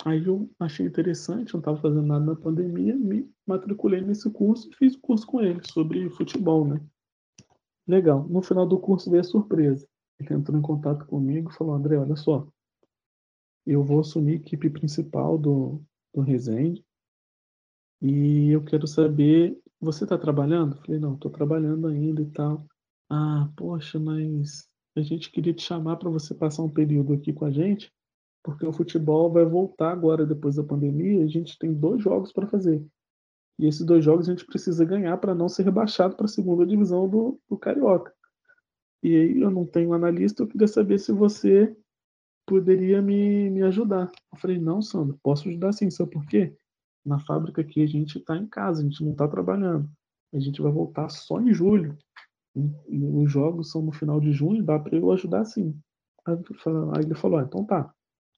[0.04, 4.74] Aí eu achei interessante, não estava fazendo nada na pandemia, me matriculei nesse curso e
[4.74, 6.80] fiz o curso com ele sobre futebol, né?
[7.86, 8.26] Legal.
[8.28, 9.86] No final do curso veio a surpresa.
[10.18, 12.46] Ele entrou em contato comigo e falou: André, olha só,
[13.66, 15.82] eu vou assumir a equipe principal do,
[16.16, 16.84] do Resende
[18.02, 20.76] e eu quero saber, você está trabalhando?
[20.84, 22.66] falei: não, estou trabalhando ainda e tal.
[23.08, 27.44] Ah, poxa, mas a gente queria te chamar para você passar um período aqui com
[27.44, 27.92] a gente
[28.46, 31.24] porque o futebol vai voltar agora depois da pandemia.
[31.24, 32.80] A gente tem dois jogos para fazer.
[33.58, 36.64] E esses dois jogos a gente precisa ganhar para não ser rebaixado para a segunda
[36.64, 38.14] divisão do, do Carioca.
[39.02, 41.76] E aí eu não tenho analista, eu queria saber se você
[42.46, 44.10] poderia me, me ajudar.
[44.32, 46.56] Eu falei, não, Sandro, posso ajudar sim, sabe por quê?
[47.04, 49.90] Na fábrica aqui a gente está em casa, a gente não está trabalhando.
[50.32, 51.96] A gente vai voltar só em julho.
[52.54, 55.78] E, os jogos são no final de junho, dá para eu ajudar sim.
[56.26, 57.92] Aí ele falou, ah, então tá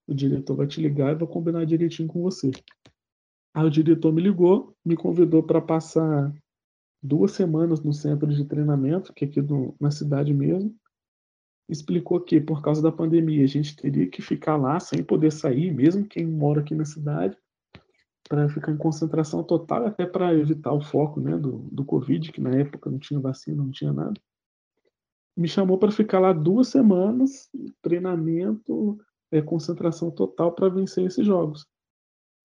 [0.08, 2.50] o diretor vai te ligar e vai combinar direitinho com você.
[3.54, 6.32] Aí o diretor me ligou, me convidou para passar
[7.02, 10.74] duas semanas no centro de treinamento, que é aqui do, na cidade mesmo.
[11.68, 15.72] Explicou que por causa da pandemia a gente teria que ficar lá sem poder sair,
[15.72, 17.36] mesmo quem mora aqui na cidade,
[18.28, 22.40] para ficar em concentração total, até para evitar o foco né, do, do Covid, que
[22.40, 24.20] na época não tinha vacina, não tinha nada.
[25.36, 27.48] Me chamou para ficar lá duas semanas,
[27.80, 28.98] treinamento,
[29.30, 31.66] é, concentração total para vencer esses jogos.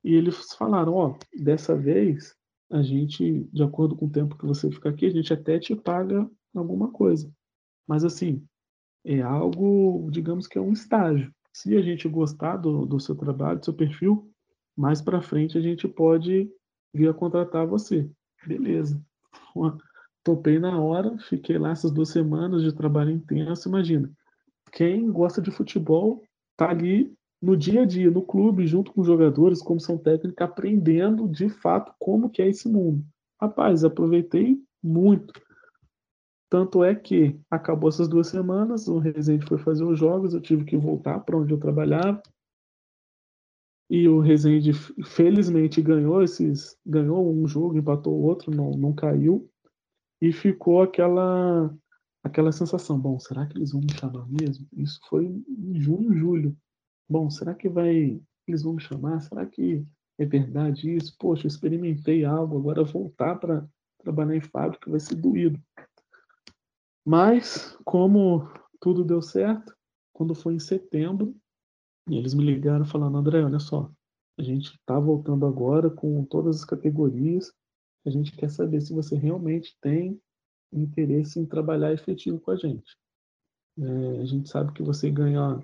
[0.03, 2.35] E eles falaram, ó, dessa vez
[2.69, 5.75] a gente, de acordo com o tempo que você ficar aqui, a gente até te
[5.75, 7.31] paga alguma coisa.
[7.87, 8.45] Mas assim,
[9.03, 11.33] é algo, digamos que é um estágio.
[11.51, 14.29] Se a gente gostar do, do seu trabalho, do seu perfil,
[14.75, 16.49] mais para frente a gente pode
[16.93, 18.09] vir a contratar você.
[18.45, 19.01] Beleza.
[20.23, 23.67] Topei na hora, fiquei lá essas duas semanas de trabalho intenso.
[23.67, 24.11] Imagina,
[24.71, 26.23] quem gosta de futebol
[26.55, 31.49] tá ali no dia a dia, no clube, junto com jogadores, comissão técnica, aprendendo de
[31.49, 33.05] fato como que é esse mundo.
[33.39, 35.33] Rapaz, aproveitei muito.
[36.53, 40.63] Tanto é que acabou essas duas semanas, o Rezende foi fazer os jogos, eu tive
[40.63, 42.21] que voltar para onde eu trabalhava.
[43.89, 44.71] E o Rezende
[45.03, 49.49] felizmente ganhou esses, ganhou um jogo, empatou outro, não, não caiu.
[50.21, 51.75] e ficou aquela
[52.23, 54.67] aquela sensação, bom, será que eles vão me chamar mesmo?
[54.73, 56.55] Isso foi em junho, julho.
[57.09, 59.21] Bom, será que vai eles vão me chamar?
[59.21, 59.83] Será que
[60.19, 61.15] é verdade isso?
[61.17, 65.59] Poxa, eu experimentei algo, agora voltar para trabalhar em fábrica vai ser doído.
[67.05, 68.47] Mas, como
[68.79, 69.75] tudo deu certo,
[70.13, 71.35] quando foi em setembro,
[72.09, 73.91] eles me ligaram falando, André, olha só,
[74.37, 77.51] a gente está voltando agora com todas as categorias,
[78.05, 80.19] a gente quer saber se você realmente tem
[80.71, 82.97] interesse em trabalhar efetivo com a gente.
[83.77, 85.59] É, a gente sabe que você ganha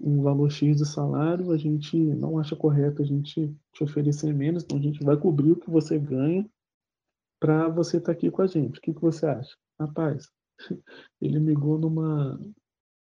[0.00, 4.64] um valor X de salário, a gente não acha correto a gente te oferecer menos,
[4.64, 6.48] então a gente vai cobrir o que você ganha
[7.38, 8.78] para você estar tá aqui com a gente.
[8.78, 9.56] O que, que você acha?
[9.78, 10.28] Rapaz,
[11.20, 12.40] ele ligou numa,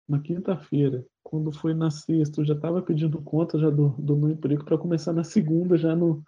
[0.07, 1.05] uma quinta-feira.
[1.23, 4.77] Quando foi na sexta, eu já estava pedindo conta já do, do meu emprego para
[4.77, 6.23] começar na segunda, já no,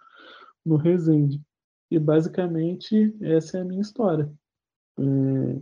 [0.64, 1.40] no Resende.
[1.90, 4.32] E basicamente essa é a minha história.
[4.98, 5.60] É,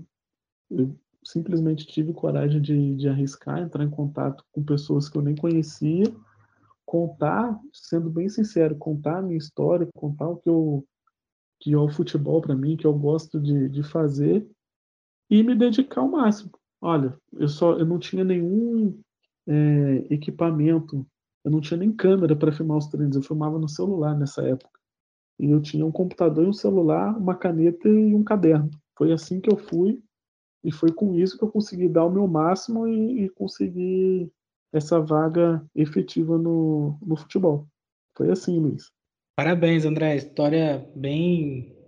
[0.70, 5.34] eu simplesmente tive coragem de, de arriscar, entrar em contato com pessoas que eu nem
[5.34, 6.04] conhecia,
[6.84, 10.84] contar, sendo bem sincero, contar a minha história, contar o que eu
[11.62, 14.48] que é o futebol para mim, que eu gosto de, de fazer
[15.30, 16.50] e me dedicar ao máximo.
[16.80, 18.98] Olha, eu só eu não tinha nenhum
[19.46, 21.06] é, equipamento,
[21.44, 24.78] eu não tinha nem câmera para filmar os treinos, eu filmava no celular nessa época.
[25.38, 28.70] E eu tinha um computador e um celular, uma caneta e um caderno.
[28.96, 30.02] Foi assim que eu fui
[30.62, 34.30] e foi com isso que eu consegui dar o meu máximo e, e conseguir
[34.72, 37.66] essa vaga efetiva no, no futebol.
[38.16, 38.90] Foi assim, Luiz.
[39.36, 40.16] Parabéns, André.
[40.16, 41.79] História bem.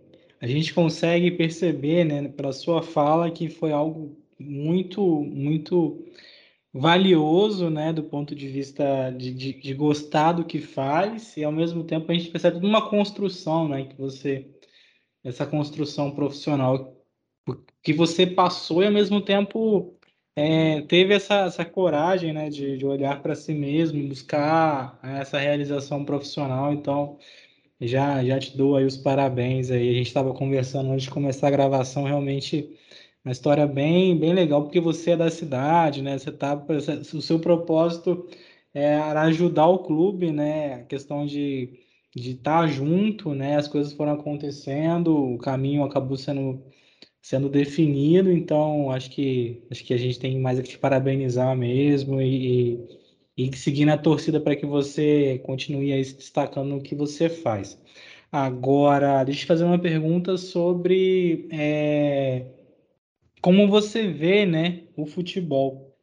[0.42, 6.04] A gente consegue perceber, né, pela sua fala, que foi algo muito, muito
[6.74, 11.52] valioso, né, do ponto de vista de, de, de gostar do que faz, e ao
[11.52, 14.48] mesmo tempo a gente percebe uma construção, né, que você.
[15.24, 16.96] Essa construção profissional
[17.80, 19.96] que você passou e ao mesmo tempo
[20.34, 25.38] é, teve essa, essa coragem né, de, de olhar para si mesmo, buscar né, essa
[25.38, 26.72] realização profissional.
[26.72, 27.18] Então,
[27.86, 29.90] já, já te dou aí os parabéns aí.
[29.90, 32.76] A gente estava conversando antes de começar a gravação, realmente
[33.24, 36.18] uma história bem, bem legal, porque você é da cidade, né?
[36.18, 36.54] Você tá,
[37.14, 38.26] o seu propósito
[38.74, 40.74] é ajudar o clube, né?
[40.74, 41.78] A questão de
[42.14, 43.56] de estar tá junto, né?
[43.56, 46.62] As coisas foram acontecendo, o caminho acabou sendo
[47.22, 52.20] sendo definido, então acho que acho que a gente tem mais a te parabenizar mesmo
[52.20, 53.01] e, e,
[53.36, 57.78] e seguir na torcida para que você continue aí se destacando no que você faz.
[58.30, 62.46] Agora, deixa eu fazer uma pergunta sobre é,
[63.42, 65.94] como você vê né, o futebol.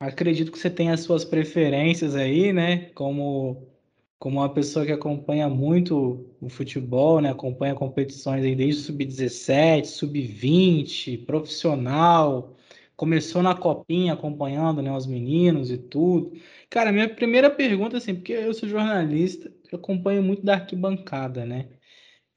[0.00, 2.90] Acredito que você tem as suas preferências aí, né?
[2.94, 3.68] Como
[4.18, 7.30] como uma pessoa que acompanha muito o futebol, né?
[7.30, 12.56] Acompanha competições aí desde sub-17, sub-20, profissional,
[13.04, 16.32] começou na copinha acompanhando, né, os meninos e tudo.
[16.70, 21.68] Cara, minha primeira pergunta assim, porque eu sou jornalista, eu acompanho muito da arquibancada, né?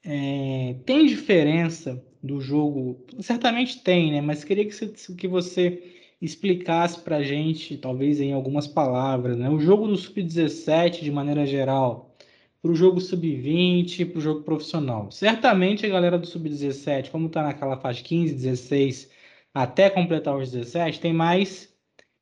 [0.04, 3.06] É, tem diferença do jogo?
[3.20, 4.20] Certamente tem, né?
[4.20, 5.82] Mas queria que você, que você
[6.20, 9.48] explicasse para gente, talvez em algumas palavras, né?
[9.48, 12.14] o jogo do sub-17 de maneira geral,
[12.60, 15.10] para o jogo sub-20, para o jogo profissional.
[15.10, 19.17] Certamente a galera do sub-17, como está naquela faixa 15, 16,
[19.62, 21.74] até completar os 17, tem mais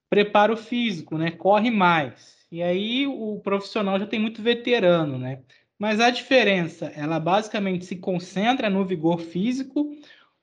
[0.09, 1.31] preparo físico, né?
[1.31, 2.47] Corre mais.
[2.51, 5.43] E aí o profissional já tem muito veterano, né?
[5.79, 9.91] Mas a diferença, ela basicamente se concentra no vigor físico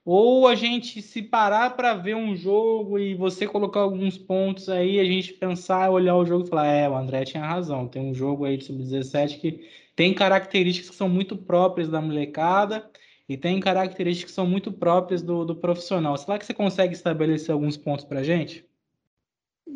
[0.04, 5.00] ou a gente se parar para ver um jogo e você colocar alguns pontos aí,
[5.00, 7.88] a gente pensar, olhar o jogo e falar: é, o André tinha razão.
[7.88, 12.88] Tem um jogo aí de sub-17 que tem características que são muito próprias da molecada
[13.28, 16.16] e tem características que são muito próprias do, do profissional.
[16.16, 18.66] Será que você consegue estabelecer alguns pontos para gente?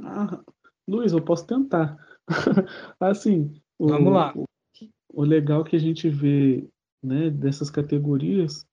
[0.02, 0.40] Ah,
[0.86, 1.96] Luiz, eu posso tentar.
[3.00, 4.32] assim, vamos o, lá.
[4.36, 4.44] O,
[5.08, 6.68] o legal que a gente vê
[7.02, 8.66] né, dessas categorias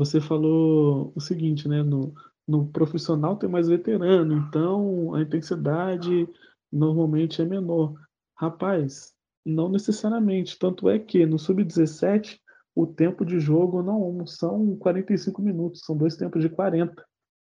[0.00, 1.82] você falou o seguinte, né?
[1.82, 2.14] No,
[2.46, 6.28] no profissional tem mais veterano, então a intensidade
[6.72, 7.94] normalmente é menor.
[8.34, 9.14] Rapaz,
[9.44, 10.58] não necessariamente.
[10.58, 12.40] Tanto é que no sub-17
[12.74, 17.04] o tempo de jogo não são 45 minutos, são dois tempos de 40.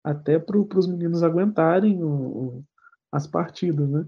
[0.03, 2.63] Até para os meninos aguentarem o,
[3.11, 4.05] as partidas, né?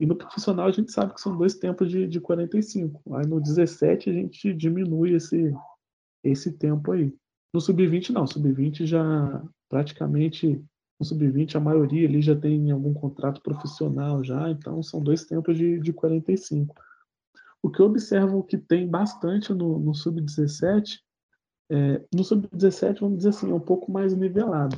[0.00, 3.00] E no profissional a gente sabe que são dois tempos de, de 45.
[3.14, 5.54] Aí no 17 a gente diminui esse,
[6.24, 7.14] esse tempo aí.
[7.54, 10.62] No sub-20 não, sub-20 já praticamente
[10.98, 15.56] no sub-20 a maioria ali já tem algum contrato profissional já, então são dois tempos
[15.56, 16.74] de, de 45.
[17.62, 20.98] O que eu observo que tem bastante no, no sub-17
[21.70, 24.76] É, no sub-17, vamos dizer assim, é um pouco mais nivelado.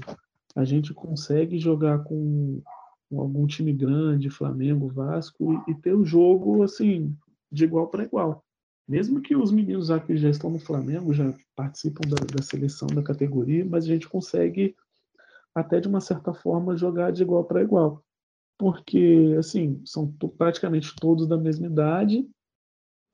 [0.54, 2.62] A gente consegue jogar com,
[3.10, 7.16] com algum time grande, Flamengo, Vasco, e, e ter o jogo assim
[7.50, 8.44] de igual para igual.
[8.86, 13.02] Mesmo que os meninos que já estão no Flamengo, já participam da, da seleção da
[13.02, 14.76] categoria, mas a gente consegue
[15.54, 18.04] até de uma certa forma jogar de igual para igual
[18.58, 22.28] porque assim são praticamente todos da mesma idade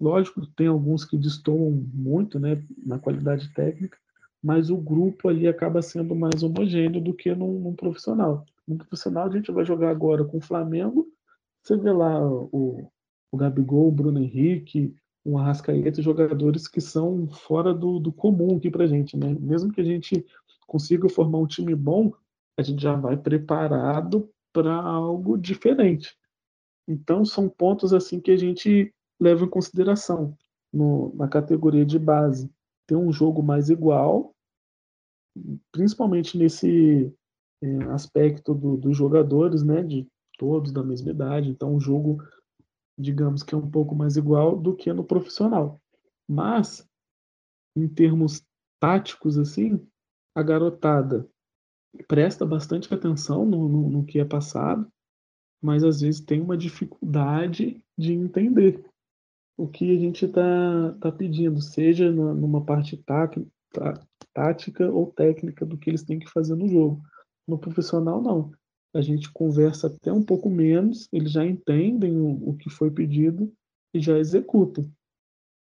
[0.01, 3.99] Lógico, tem alguns que destoam muito né, na qualidade técnica,
[4.43, 8.47] mas o grupo ali acaba sendo mais homogêneo do que num, num profissional.
[8.67, 11.07] No profissional, a gente vai jogar agora com o Flamengo,
[11.63, 12.91] você vê lá o,
[13.31, 18.71] o Gabigol, o Bruno Henrique, o Arrascaeta, jogadores que são fora do, do comum aqui
[18.71, 19.37] pra gente, né?
[19.39, 20.25] Mesmo que a gente
[20.67, 22.13] consiga formar um time bom,
[22.57, 26.17] a gente já vai preparado para algo diferente.
[26.89, 30.37] Então, são pontos assim que a gente leva em consideração
[30.73, 32.51] no, na categoria de base
[32.87, 34.35] ter um jogo mais igual,
[35.71, 37.15] principalmente nesse
[37.63, 41.51] é, aspecto do, dos jogadores, né, de todos da mesma idade.
[41.51, 42.21] Então, um jogo,
[42.99, 45.81] digamos que é um pouco mais igual do que no profissional.
[46.29, 46.85] Mas,
[47.77, 48.43] em termos
[48.81, 49.87] táticos, assim,
[50.35, 51.29] a garotada
[52.09, 54.91] presta bastante atenção no, no, no que é passado,
[55.63, 58.90] mas às vezes tem uma dificuldade de entender
[59.61, 63.31] o que a gente está tá pedindo, seja numa parte tá,
[64.33, 67.03] tática ou técnica do que eles têm que fazer no jogo.
[67.47, 68.53] No profissional, não.
[68.95, 73.53] A gente conversa até um pouco menos, eles já entendem o, o que foi pedido
[73.93, 74.91] e já executam.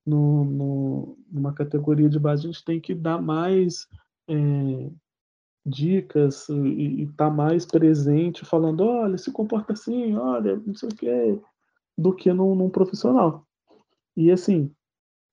[0.06, 3.88] No, no, numa categoria de base, a gente tem que dar mais
[4.28, 4.90] é,
[5.66, 10.94] dicas e estar tá mais presente, falando: olha, se comporta assim, olha, não sei o
[10.94, 11.40] quê,
[11.96, 13.47] do que num, num profissional.
[14.18, 14.68] E assim,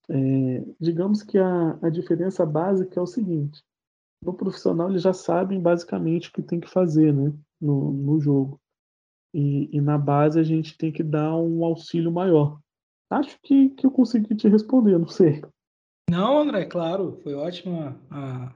[0.08, 3.60] é, digamos que a, a diferença básica é o seguinte:
[4.24, 8.60] no profissional eles já sabem basicamente o que tem que fazer né, no, no jogo.
[9.34, 12.60] E, e na base a gente tem que dar um auxílio maior.
[13.10, 15.42] Acho que, que eu consegui te responder, não sei.
[16.08, 18.52] Não, André, claro, foi ótima a,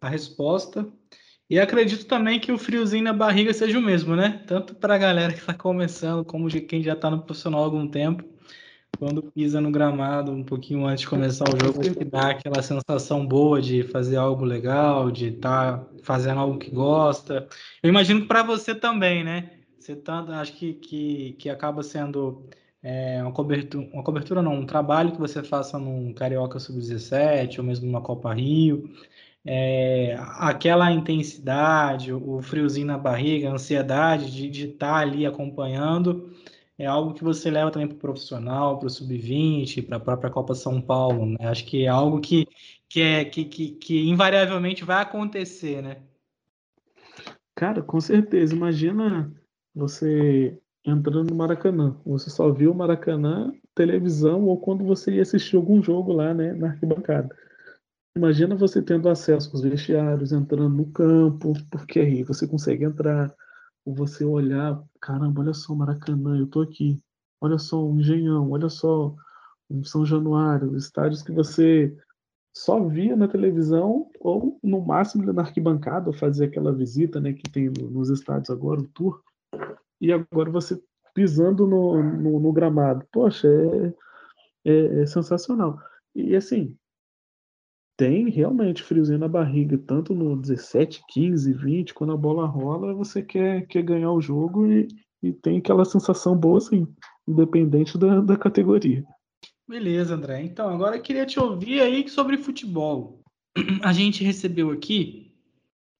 [0.00, 0.90] a resposta.
[1.50, 4.42] E acredito também que o friozinho na barriga seja o mesmo, né?
[4.46, 7.64] Tanto para a galera que está começando, como de quem já está no profissional há
[7.64, 8.37] algum tempo
[8.98, 13.24] quando pisa no gramado um pouquinho antes de começar o jogo, que dá aquela sensação
[13.24, 17.46] boa de fazer algo legal, de estar tá fazendo algo que gosta.
[17.80, 19.50] Eu imagino que para você também, né?
[19.78, 22.44] Você tá, acho que, que, que acaba sendo
[22.82, 27.64] é, uma cobertura, uma cobertura não, um trabalho que você faça num Carioca Sub-17 ou
[27.64, 28.90] mesmo numa Copa Rio.
[29.44, 36.34] É, aquela intensidade, o friozinho na barriga, a ansiedade de, estar tá ali acompanhando
[36.78, 40.30] é algo que você leva também para o profissional, para o sub-20, para a própria
[40.30, 41.48] Copa São Paulo, né?
[41.48, 42.46] Acho que é algo que,
[42.88, 45.96] que, é, que, que, que invariavelmente vai acontecer, né?
[47.56, 48.54] Cara, com certeza.
[48.54, 49.32] Imagina
[49.74, 51.96] você entrando no Maracanã.
[52.06, 56.52] Você só viu o Maracanã televisão ou quando você ia assistir algum jogo lá, né,
[56.52, 57.34] na arquibancada.
[58.16, 63.32] Imagina você tendo acesso aos vestiários, entrando no campo, porque aí você consegue entrar,
[63.94, 66.98] você olhar, caramba, olha só o Maracanã, eu tô aqui.
[67.40, 69.14] Olha só o Engenhão, olha só
[69.68, 71.96] o São Januário, estádios que você
[72.54, 77.70] só via na televisão ou no máximo na arquibancada, fazer aquela visita, né, que tem
[77.70, 79.22] nos estádios agora, o tour.
[80.00, 80.80] E agora você
[81.14, 83.04] pisando no, no, no gramado.
[83.12, 83.94] Poxa, é,
[84.64, 85.80] é, é sensacional.
[86.14, 86.76] E assim,
[87.98, 93.20] tem realmente friozinho na barriga, tanto no 17, 15, 20, quando a bola rola, você
[93.20, 94.86] quer, quer ganhar o jogo e,
[95.20, 96.86] e tem aquela sensação boa, assim,
[97.26, 99.04] independente da, da categoria.
[99.68, 100.42] Beleza, André.
[100.42, 103.20] Então, agora eu queria te ouvir aí sobre futebol.
[103.82, 105.34] A gente recebeu aqui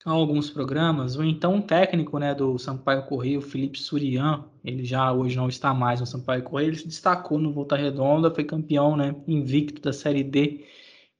[0.04, 5.48] alguns programas, o então técnico né, do Sampaio Correio, Felipe Surian, ele já hoje não
[5.48, 9.82] está mais no Sampaio Correio, ele se destacou no Volta Redonda, foi campeão né, invicto
[9.82, 10.64] da Série D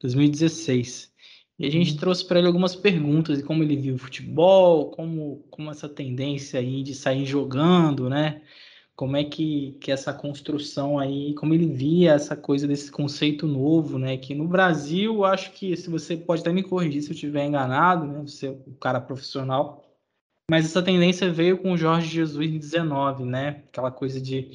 [0.01, 1.13] 2016.
[1.59, 1.99] E a gente uhum.
[1.99, 6.61] trouxe para ele algumas perguntas de como ele viu o futebol, como, como essa tendência
[6.61, 8.43] aí de sair jogando, né?
[8.95, 13.99] Como é que, que essa construção aí, como ele via essa coisa desse conceito novo,
[13.99, 14.17] né?
[14.17, 18.07] Que no Brasil, acho que se você pode até me corrigir se eu estiver enganado,
[18.07, 18.21] né?
[18.21, 19.85] Você é o cara profissional,
[20.51, 23.65] mas essa tendência veio com o Jorge Jesus em 19, né?
[23.69, 24.51] Aquela coisa de,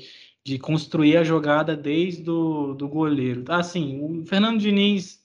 [0.46, 3.44] de construir a jogada desde o do goleiro.
[3.50, 5.23] Assim, o Fernando Diniz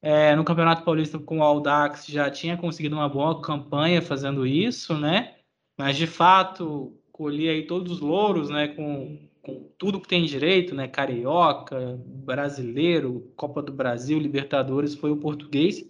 [0.00, 4.96] é, no Campeonato Paulista com o Aldax já tinha conseguido uma boa campanha fazendo isso,
[4.96, 5.34] né?
[5.76, 8.68] Mas de fato, colher aí todos os louros, né?
[8.68, 10.86] Com, com tudo que tem direito, né?
[10.86, 15.84] Carioca, brasileiro, Copa do Brasil, Libertadores, foi o português.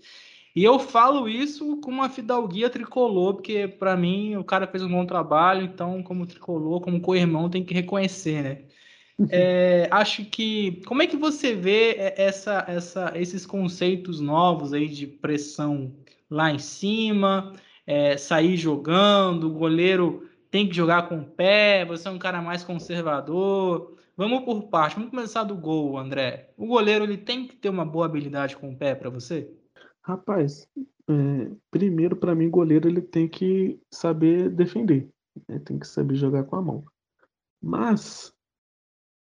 [0.57, 4.91] E eu falo isso com uma fidalguia tricolor, porque para mim o cara fez um
[4.91, 8.68] bom trabalho, então, como tricolor, como co-irmão, tem que reconhecer, né?
[9.31, 10.81] É, acho que.
[10.87, 15.93] Como é que você vê essa, essa, esses conceitos novos aí de pressão
[16.31, 17.53] lá em cima,
[17.87, 22.41] é, sair jogando, o goleiro tem que jogar com o pé, você é um cara
[22.41, 23.97] mais conservador.
[24.17, 26.53] Vamos por parte, vamos começar do gol, André.
[26.57, 29.49] O goleiro ele tem que ter uma boa habilidade com o pé para você?
[30.03, 30.67] Rapaz,
[31.09, 35.09] é, primeiro para mim, goleiro ele tem que saber defender,
[35.49, 35.61] né?
[35.61, 36.85] tem que saber jogar com a mão.
[37.63, 38.35] Mas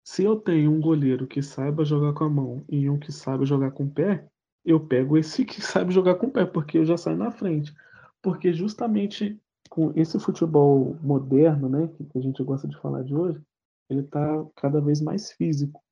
[0.04, 3.46] se eu tenho um goleiro que saiba jogar com a mão e um que sabe
[3.46, 4.26] jogar com o pé,
[4.64, 7.74] eu pego esse que sabe jogar com o pé, porque eu já saio na frente.
[8.20, 9.38] Porque justamente
[9.68, 13.40] com esse futebol moderno, né, que a gente gosta de falar de hoje,
[13.88, 15.82] ele está cada vez mais físico.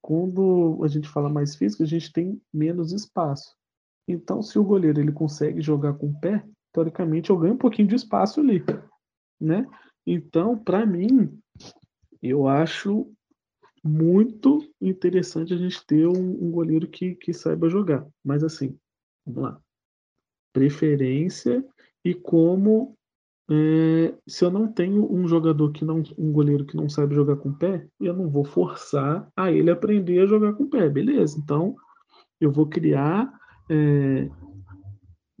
[0.00, 3.56] Quando a gente fala mais físico, a gente tem menos espaço.
[4.08, 7.88] Então, se o goleiro ele consegue jogar com o pé, teoricamente eu ganho um pouquinho
[7.88, 8.64] de espaço ali,
[9.40, 9.66] né?
[10.06, 11.38] Então, para mim,
[12.22, 13.10] eu acho
[13.86, 18.06] muito interessante a gente ter um, um goleiro que, que saiba jogar.
[18.24, 18.76] Mas assim,
[19.24, 19.60] vamos lá.
[20.52, 21.64] Preferência
[22.04, 22.96] e como
[23.48, 27.36] é, se eu não tenho um jogador que não, um goleiro que não sabe jogar
[27.36, 30.88] com o pé, eu não vou forçar a ele aprender a jogar com o pé,
[30.88, 31.38] beleza?
[31.38, 31.76] Então
[32.40, 33.32] eu vou criar
[33.70, 34.28] é,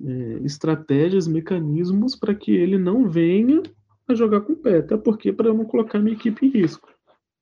[0.04, 0.12] é,
[0.44, 3.62] estratégias, mecanismos para que ele não venha
[4.08, 6.88] a jogar com o pé, até porque para eu não colocar minha equipe em risco,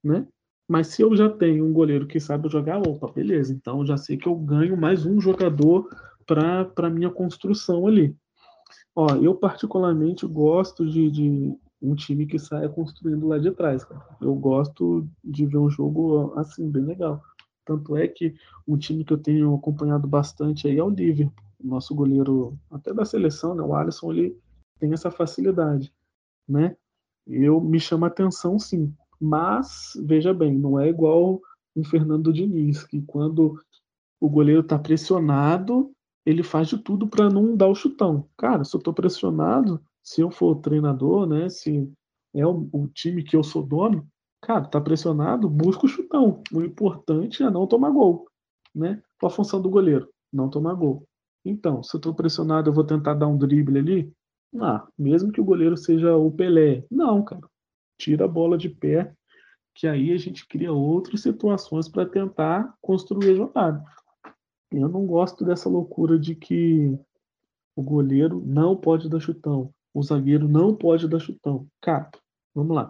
[0.03, 0.27] né?
[0.67, 3.53] Mas se eu já tenho um goleiro que sabe jogar, opa, beleza.
[3.53, 5.87] Então já sei que eu ganho mais um jogador
[6.25, 8.15] para minha construção ali.
[8.95, 13.83] Ó, eu particularmente gosto de, de, um time que saia construindo lá de trás.
[13.83, 14.03] Cara.
[14.19, 17.21] Eu gosto de ver um jogo assim, bem legal.
[17.65, 18.33] Tanto é que
[18.67, 21.43] um time que eu tenho acompanhado bastante aí é o Liverpool.
[21.63, 24.37] Nosso goleiro, até da seleção, né, o Alisson, ele
[24.79, 25.91] tem essa facilidade,
[26.47, 26.75] né?
[27.25, 28.93] Eu me chama atenção, sim.
[29.19, 31.41] Mas, veja bem, não é igual
[31.75, 33.59] o Fernando Diniz, que quando
[34.19, 35.91] o goleiro está pressionado,
[36.25, 38.27] ele faz de tudo para não dar o chutão.
[38.37, 41.91] Cara, se eu estou pressionado, se eu for treinador, né, se
[42.33, 44.07] é o, o, time que eu sou dono,
[44.41, 46.41] cara, tá pressionado, busca o chutão.
[46.51, 48.27] O importante é não tomar gol,
[48.73, 49.01] né?
[49.19, 50.09] Qual a função do goleiro?
[50.31, 51.03] Não tomar gol.
[51.43, 54.13] Então, se eu estou pressionado, eu vou tentar dar um drible ali?
[54.59, 56.85] Ah, mesmo que o goleiro seja o Pelé.
[56.89, 57.47] Não, cara
[57.97, 59.13] tira a bola de pé,
[59.73, 63.83] que aí a gente cria outras situações para tentar construir a jogada.
[64.71, 66.97] Eu não gosto dessa loucura de que
[67.75, 71.67] o goleiro não pode dar chutão, o zagueiro não pode dar chutão.
[71.81, 72.09] Cara,
[72.53, 72.89] vamos lá.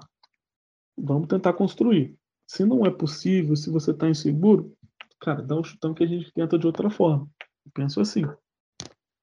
[0.97, 2.17] Vamos tentar construir.
[2.47, 4.75] Se não é possível, se você está inseguro,
[5.19, 7.27] cara, dá um chutão que a gente tenta de outra forma.
[7.65, 8.23] Eu penso assim.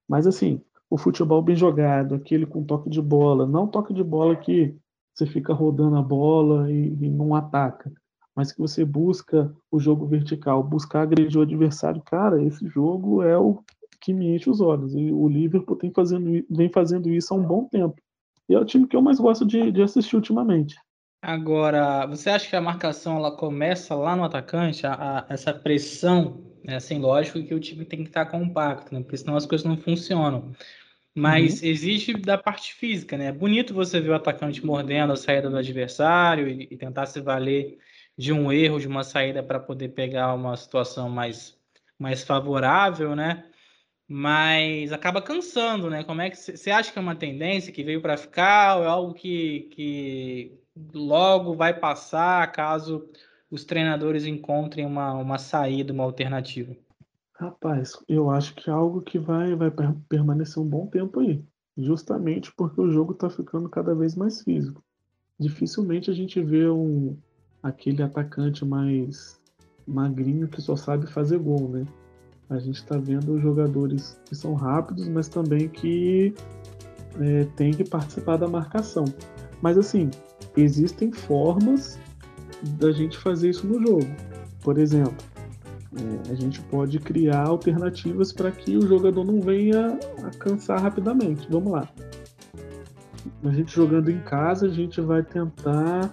[0.08, 0.60] Mas assim,
[0.90, 4.76] o futebol bem jogado, aquele com toque de bola, não toque de bola que
[5.14, 7.92] você fica rodando a bola e, e não ataca,
[8.34, 13.36] mas que você busca o jogo vertical, buscar agredir o adversário, cara, esse jogo é
[13.36, 13.62] o
[14.00, 14.94] que me enche os olhos.
[14.94, 17.96] E o Liverpool tem fazendo, vem fazendo isso há um bom tempo.
[18.48, 20.76] E é o time que eu mais gosto de, de assistir ultimamente.
[21.22, 26.42] Agora, você acha que a marcação ela começa lá no atacante, a, a, essa pressão,
[26.66, 29.00] é assim, lógico que o time tem que estar compacto, né?
[29.00, 30.52] Porque senão as coisas não funcionam.
[31.14, 31.68] Mas uhum.
[31.68, 33.26] existe da parte física, né?
[33.26, 37.20] É bonito você ver o atacante mordendo a saída do adversário e, e tentar se
[37.20, 37.78] valer
[38.16, 41.58] de um erro, de uma saída para poder pegar uma situação mais,
[41.98, 43.44] mais favorável, né?
[44.08, 46.02] Mas acaba cansando, né?
[46.04, 48.86] Como é que você acha que é uma tendência que veio para ficar ou é
[48.86, 50.58] algo que, que
[50.94, 53.08] logo vai passar caso
[53.50, 56.74] os treinadores encontrem uma, uma saída, uma alternativa?
[57.42, 59.68] Rapaz, eu acho que é algo que vai, vai
[60.08, 61.44] permanecer um bom tempo aí.
[61.76, 64.80] Justamente porque o jogo está ficando cada vez mais físico.
[65.40, 67.16] Dificilmente a gente vê um,
[67.60, 69.40] aquele atacante mais
[69.84, 71.84] magrinho que só sabe fazer gol, né?
[72.48, 76.32] A gente está vendo jogadores que são rápidos, mas também que
[77.18, 79.04] é, tem que participar da marcação.
[79.60, 80.12] Mas assim,
[80.56, 81.98] existem formas
[82.78, 84.06] da gente fazer isso no jogo.
[84.62, 85.31] Por exemplo,
[85.94, 91.46] é, a gente pode criar alternativas para que o jogador não venha a cansar rapidamente.
[91.50, 91.88] Vamos lá.
[93.44, 96.12] A gente jogando em casa, a gente vai tentar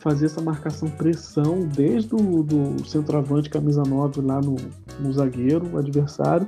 [0.00, 4.56] fazer essa marcação pressão desde o do centroavante camisa 9 lá no,
[5.00, 6.46] no zagueiro, adversário,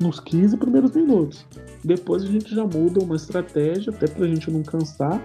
[0.00, 1.46] nos 15 primeiros minutos.
[1.84, 5.22] Depois a gente já muda uma estratégia, até para a gente não cansar,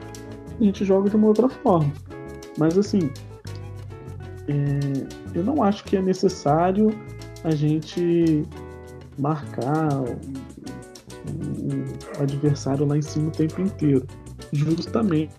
[0.59, 1.91] a gente joga de uma outra forma.
[2.57, 3.09] Mas assim,
[4.47, 6.89] é, eu não acho que é necessário
[7.43, 8.43] a gente
[9.17, 10.17] marcar o,
[12.21, 14.05] adversário lá em cima o tempo inteiro.
[14.53, 15.31] Justamente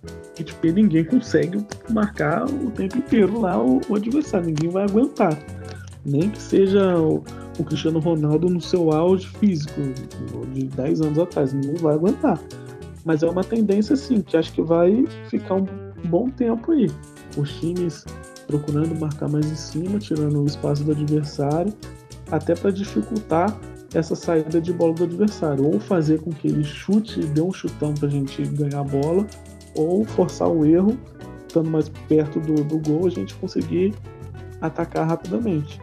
[0.54, 5.38] porque ninguém consegue marcar o tempo inteiro lá o, o adversário, ninguém vai aguentar.
[6.04, 7.22] Nem que seja o,
[7.58, 9.80] o Cristiano Ronaldo no seu auge físico
[10.52, 12.40] de 10 anos atrás, não vai aguentar.
[13.04, 15.66] Mas é uma tendência sim, que acho que vai ficar um
[16.06, 16.90] bom tempo aí.
[17.36, 18.04] Os times
[18.52, 21.72] procurando marcar mais em cima, tirando o espaço do adversário,
[22.30, 23.58] até para dificultar
[23.94, 27.94] essa saída de bola do adversário, ou fazer com que ele chute, dê um chutão
[27.94, 29.26] para a gente ganhar a bola,
[29.74, 30.98] ou forçar o erro,
[31.48, 33.94] estando mais perto do, do gol, a gente conseguir
[34.60, 35.80] atacar rapidamente.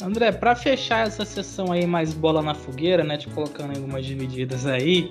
[0.00, 4.66] André, para fechar essa sessão aí mais bola na fogueira, né, te colocando algumas divididas
[4.66, 5.10] aí,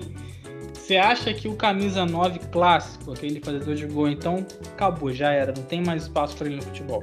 [0.92, 5.50] você acha que o camisa 9 clássico, aquele fazedor de gol, então acabou, já era,
[5.56, 7.00] não tem mais espaço para ele no futebol?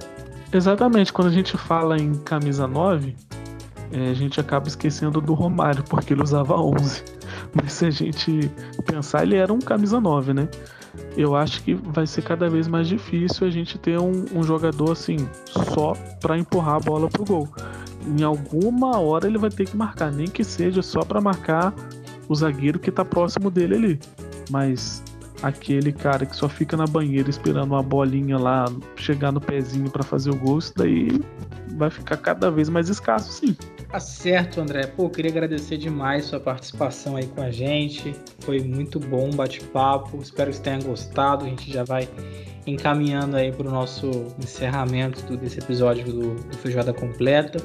[0.54, 3.16] Exatamente, quando a gente fala em camisa 9,
[3.92, 7.04] é, a gente acaba esquecendo do Romário, porque ele usava 11.
[7.52, 8.52] Mas se a gente
[8.86, 10.48] pensar, ele era um camisa 9, né?
[11.18, 14.92] Eu acho que vai ser cada vez mais difícil a gente ter um, um jogador
[14.92, 17.50] assim, só para empurrar a bola pro gol.
[18.06, 21.74] Em alguma hora ele vai ter que marcar, nem que seja só para marcar
[22.30, 24.00] o zagueiro que tá próximo dele ali.
[24.50, 25.04] Mas
[25.42, 28.66] aquele cara que só fica na banheira esperando uma bolinha lá
[28.96, 31.20] chegar no pezinho para fazer o gol, isso daí
[31.78, 33.56] vai ficar cada vez mais escasso, sim.
[33.90, 34.86] Tá certo, André.
[34.86, 38.14] Pô, queria agradecer demais sua participação aí com a gente.
[38.40, 40.18] Foi muito bom o bate-papo.
[40.22, 41.46] Espero que você tenha gostado.
[41.46, 42.08] A gente já vai
[42.68, 47.60] encaminhando aí para o nosso encerramento desse episódio do, do Feijoada Completa.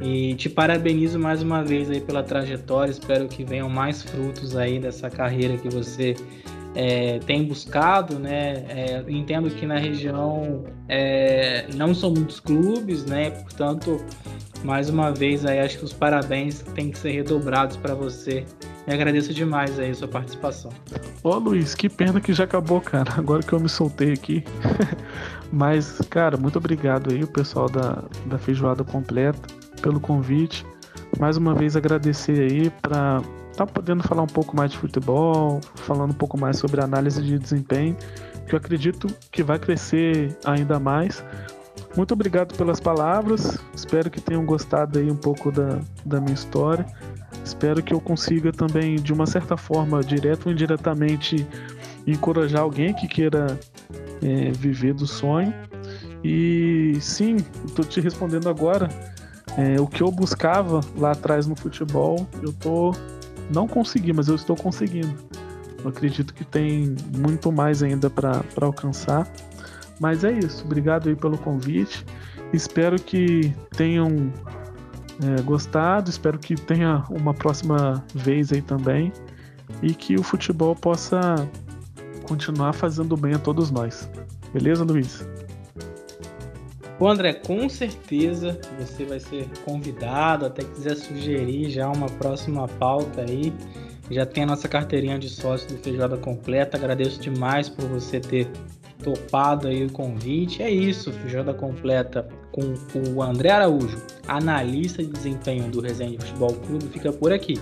[0.00, 2.90] E te parabenizo mais uma vez aí pela trajetória.
[2.90, 6.14] Espero que venham mais frutos aí dessa carreira que você
[6.74, 8.64] é, tem buscado, né?
[8.68, 13.30] É, entendo que na região é, não são muitos clubes, né?
[13.30, 14.00] Portanto,
[14.64, 18.44] mais uma vez aí acho que os parabéns têm que ser redobrados para você.
[18.86, 20.70] E agradeço demais aí a sua participação.
[21.22, 23.12] Ô Luiz, que pena que já acabou, cara.
[23.18, 24.42] Agora que eu me soltei aqui.
[25.52, 30.66] Mas, cara, muito obrigado aí, o pessoal da, da Feijoada Completa, pelo convite.
[31.18, 35.60] Mais uma vez agradecer aí para estar tá podendo falar um pouco mais de futebol,
[35.74, 37.96] falando um pouco mais sobre análise de desempenho,
[38.46, 41.24] que eu acredito que vai crescer ainda mais.
[41.96, 43.58] Muito obrigado pelas palavras.
[43.74, 46.86] Espero que tenham gostado aí um pouco da, da minha história.
[47.44, 51.46] Espero que eu consiga também, de uma certa forma, direto ou indiretamente,
[52.06, 53.58] encorajar alguém que queira
[54.22, 55.52] é, viver do sonho.
[56.22, 58.88] E sim, estou te respondendo agora.
[59.56, 62.92] É, o que eu buscava lá atrás no futebol, eu tô
[63.50, 65.14] não consegui, mas eu estou conseguindo.
[65.82, 69.26] Eu acredito que tem muito mais ainda para alcançar.
[70.00, 70.64] Mas é isso.
[70.64, 72.04] Obrigado aí pelo convite.
[72.52, 74.32] Espero que tenham
[75.22, 76.10] é, gostado.
[76.10, 79.12] Espero que tenha uma próxima vez aí também.
[79.82, 81.20] E que o futebol possa
[82.26, 84.08] continuar fazendo bem a todos nós.
[84.52, 85.26] Beleza, Luiz?
[86.98, 93.22] Bom, André, com certeza você vai ser convidado, até quiser sugerir já uma próxima pauta
[93.22, 93.52] aí.
[94.10, 96.76] Já tem a nossa carteirinha de sócio do Feijoada Completa.
[96.76, 98.50] Agradeço demais por você ter
[99.04, 100.60] topado aí o convite.
[100.60, 102.74] É isso, Feijoada Completa com
[103.14, 107.60] o André Araújo, analista de desempenho do Resende Futebol Clube, fica por aqui.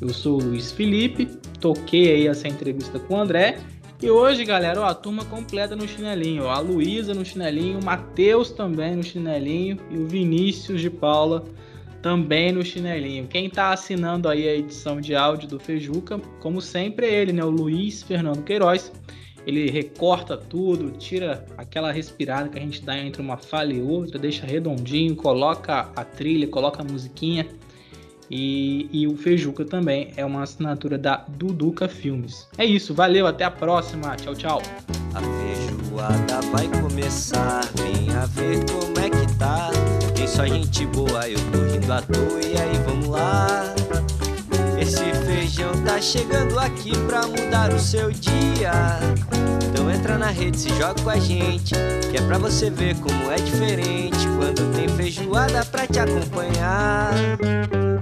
[0.00, 1.26] Eu sou o Luiz Felipe,
[1.58, 3.58] toquei aí essa entrevista com o André.
[4.00, 6.44] E hoje, galera, ó, a turma completa no chinelinho.
[6.44, 11.44] Ó, a Luísa no chinelinho, o Matheus também no chinelinho e o Vinícius de Paula
[12.00, 13.26] também no chinelinho.
[13.26, 17.42] Quem tá assinando aí a edição de áudio do Fejuca, como sempre, é ele, né?
[17.42, 18.92] O Luiz Fernando Queiroz
[19.44, 24.18] ele recorta tudo, tira aquela respirada que a gente dá entre uma falha e outra,
[24.18, 27.46] deixa redondinho, coloca a trilha, coloca a musiquinha.
[28.30, 32.46] E, e o Fejuca também é uma assinatura da Duduca Filmes.
[32.58, 34.62] É isso, valeu, até a próxima, tchau, tchau.
[35.14, 39.70] A feijoada vai começar, venha ver como é que tá.
[40.14, 43.74] Tem só gente boa, eu tô rindo à toa, e aí vamos lá.
[44.78, 48.72] Esse feijão tá chegando aqui pra mudar o seu dia.
[49.68, 51.74] Então entra na rede, se joga com a gente,
[52.10, 57.12] que é pra você ver como é diferente quando tem feijoada pra te acompanhar.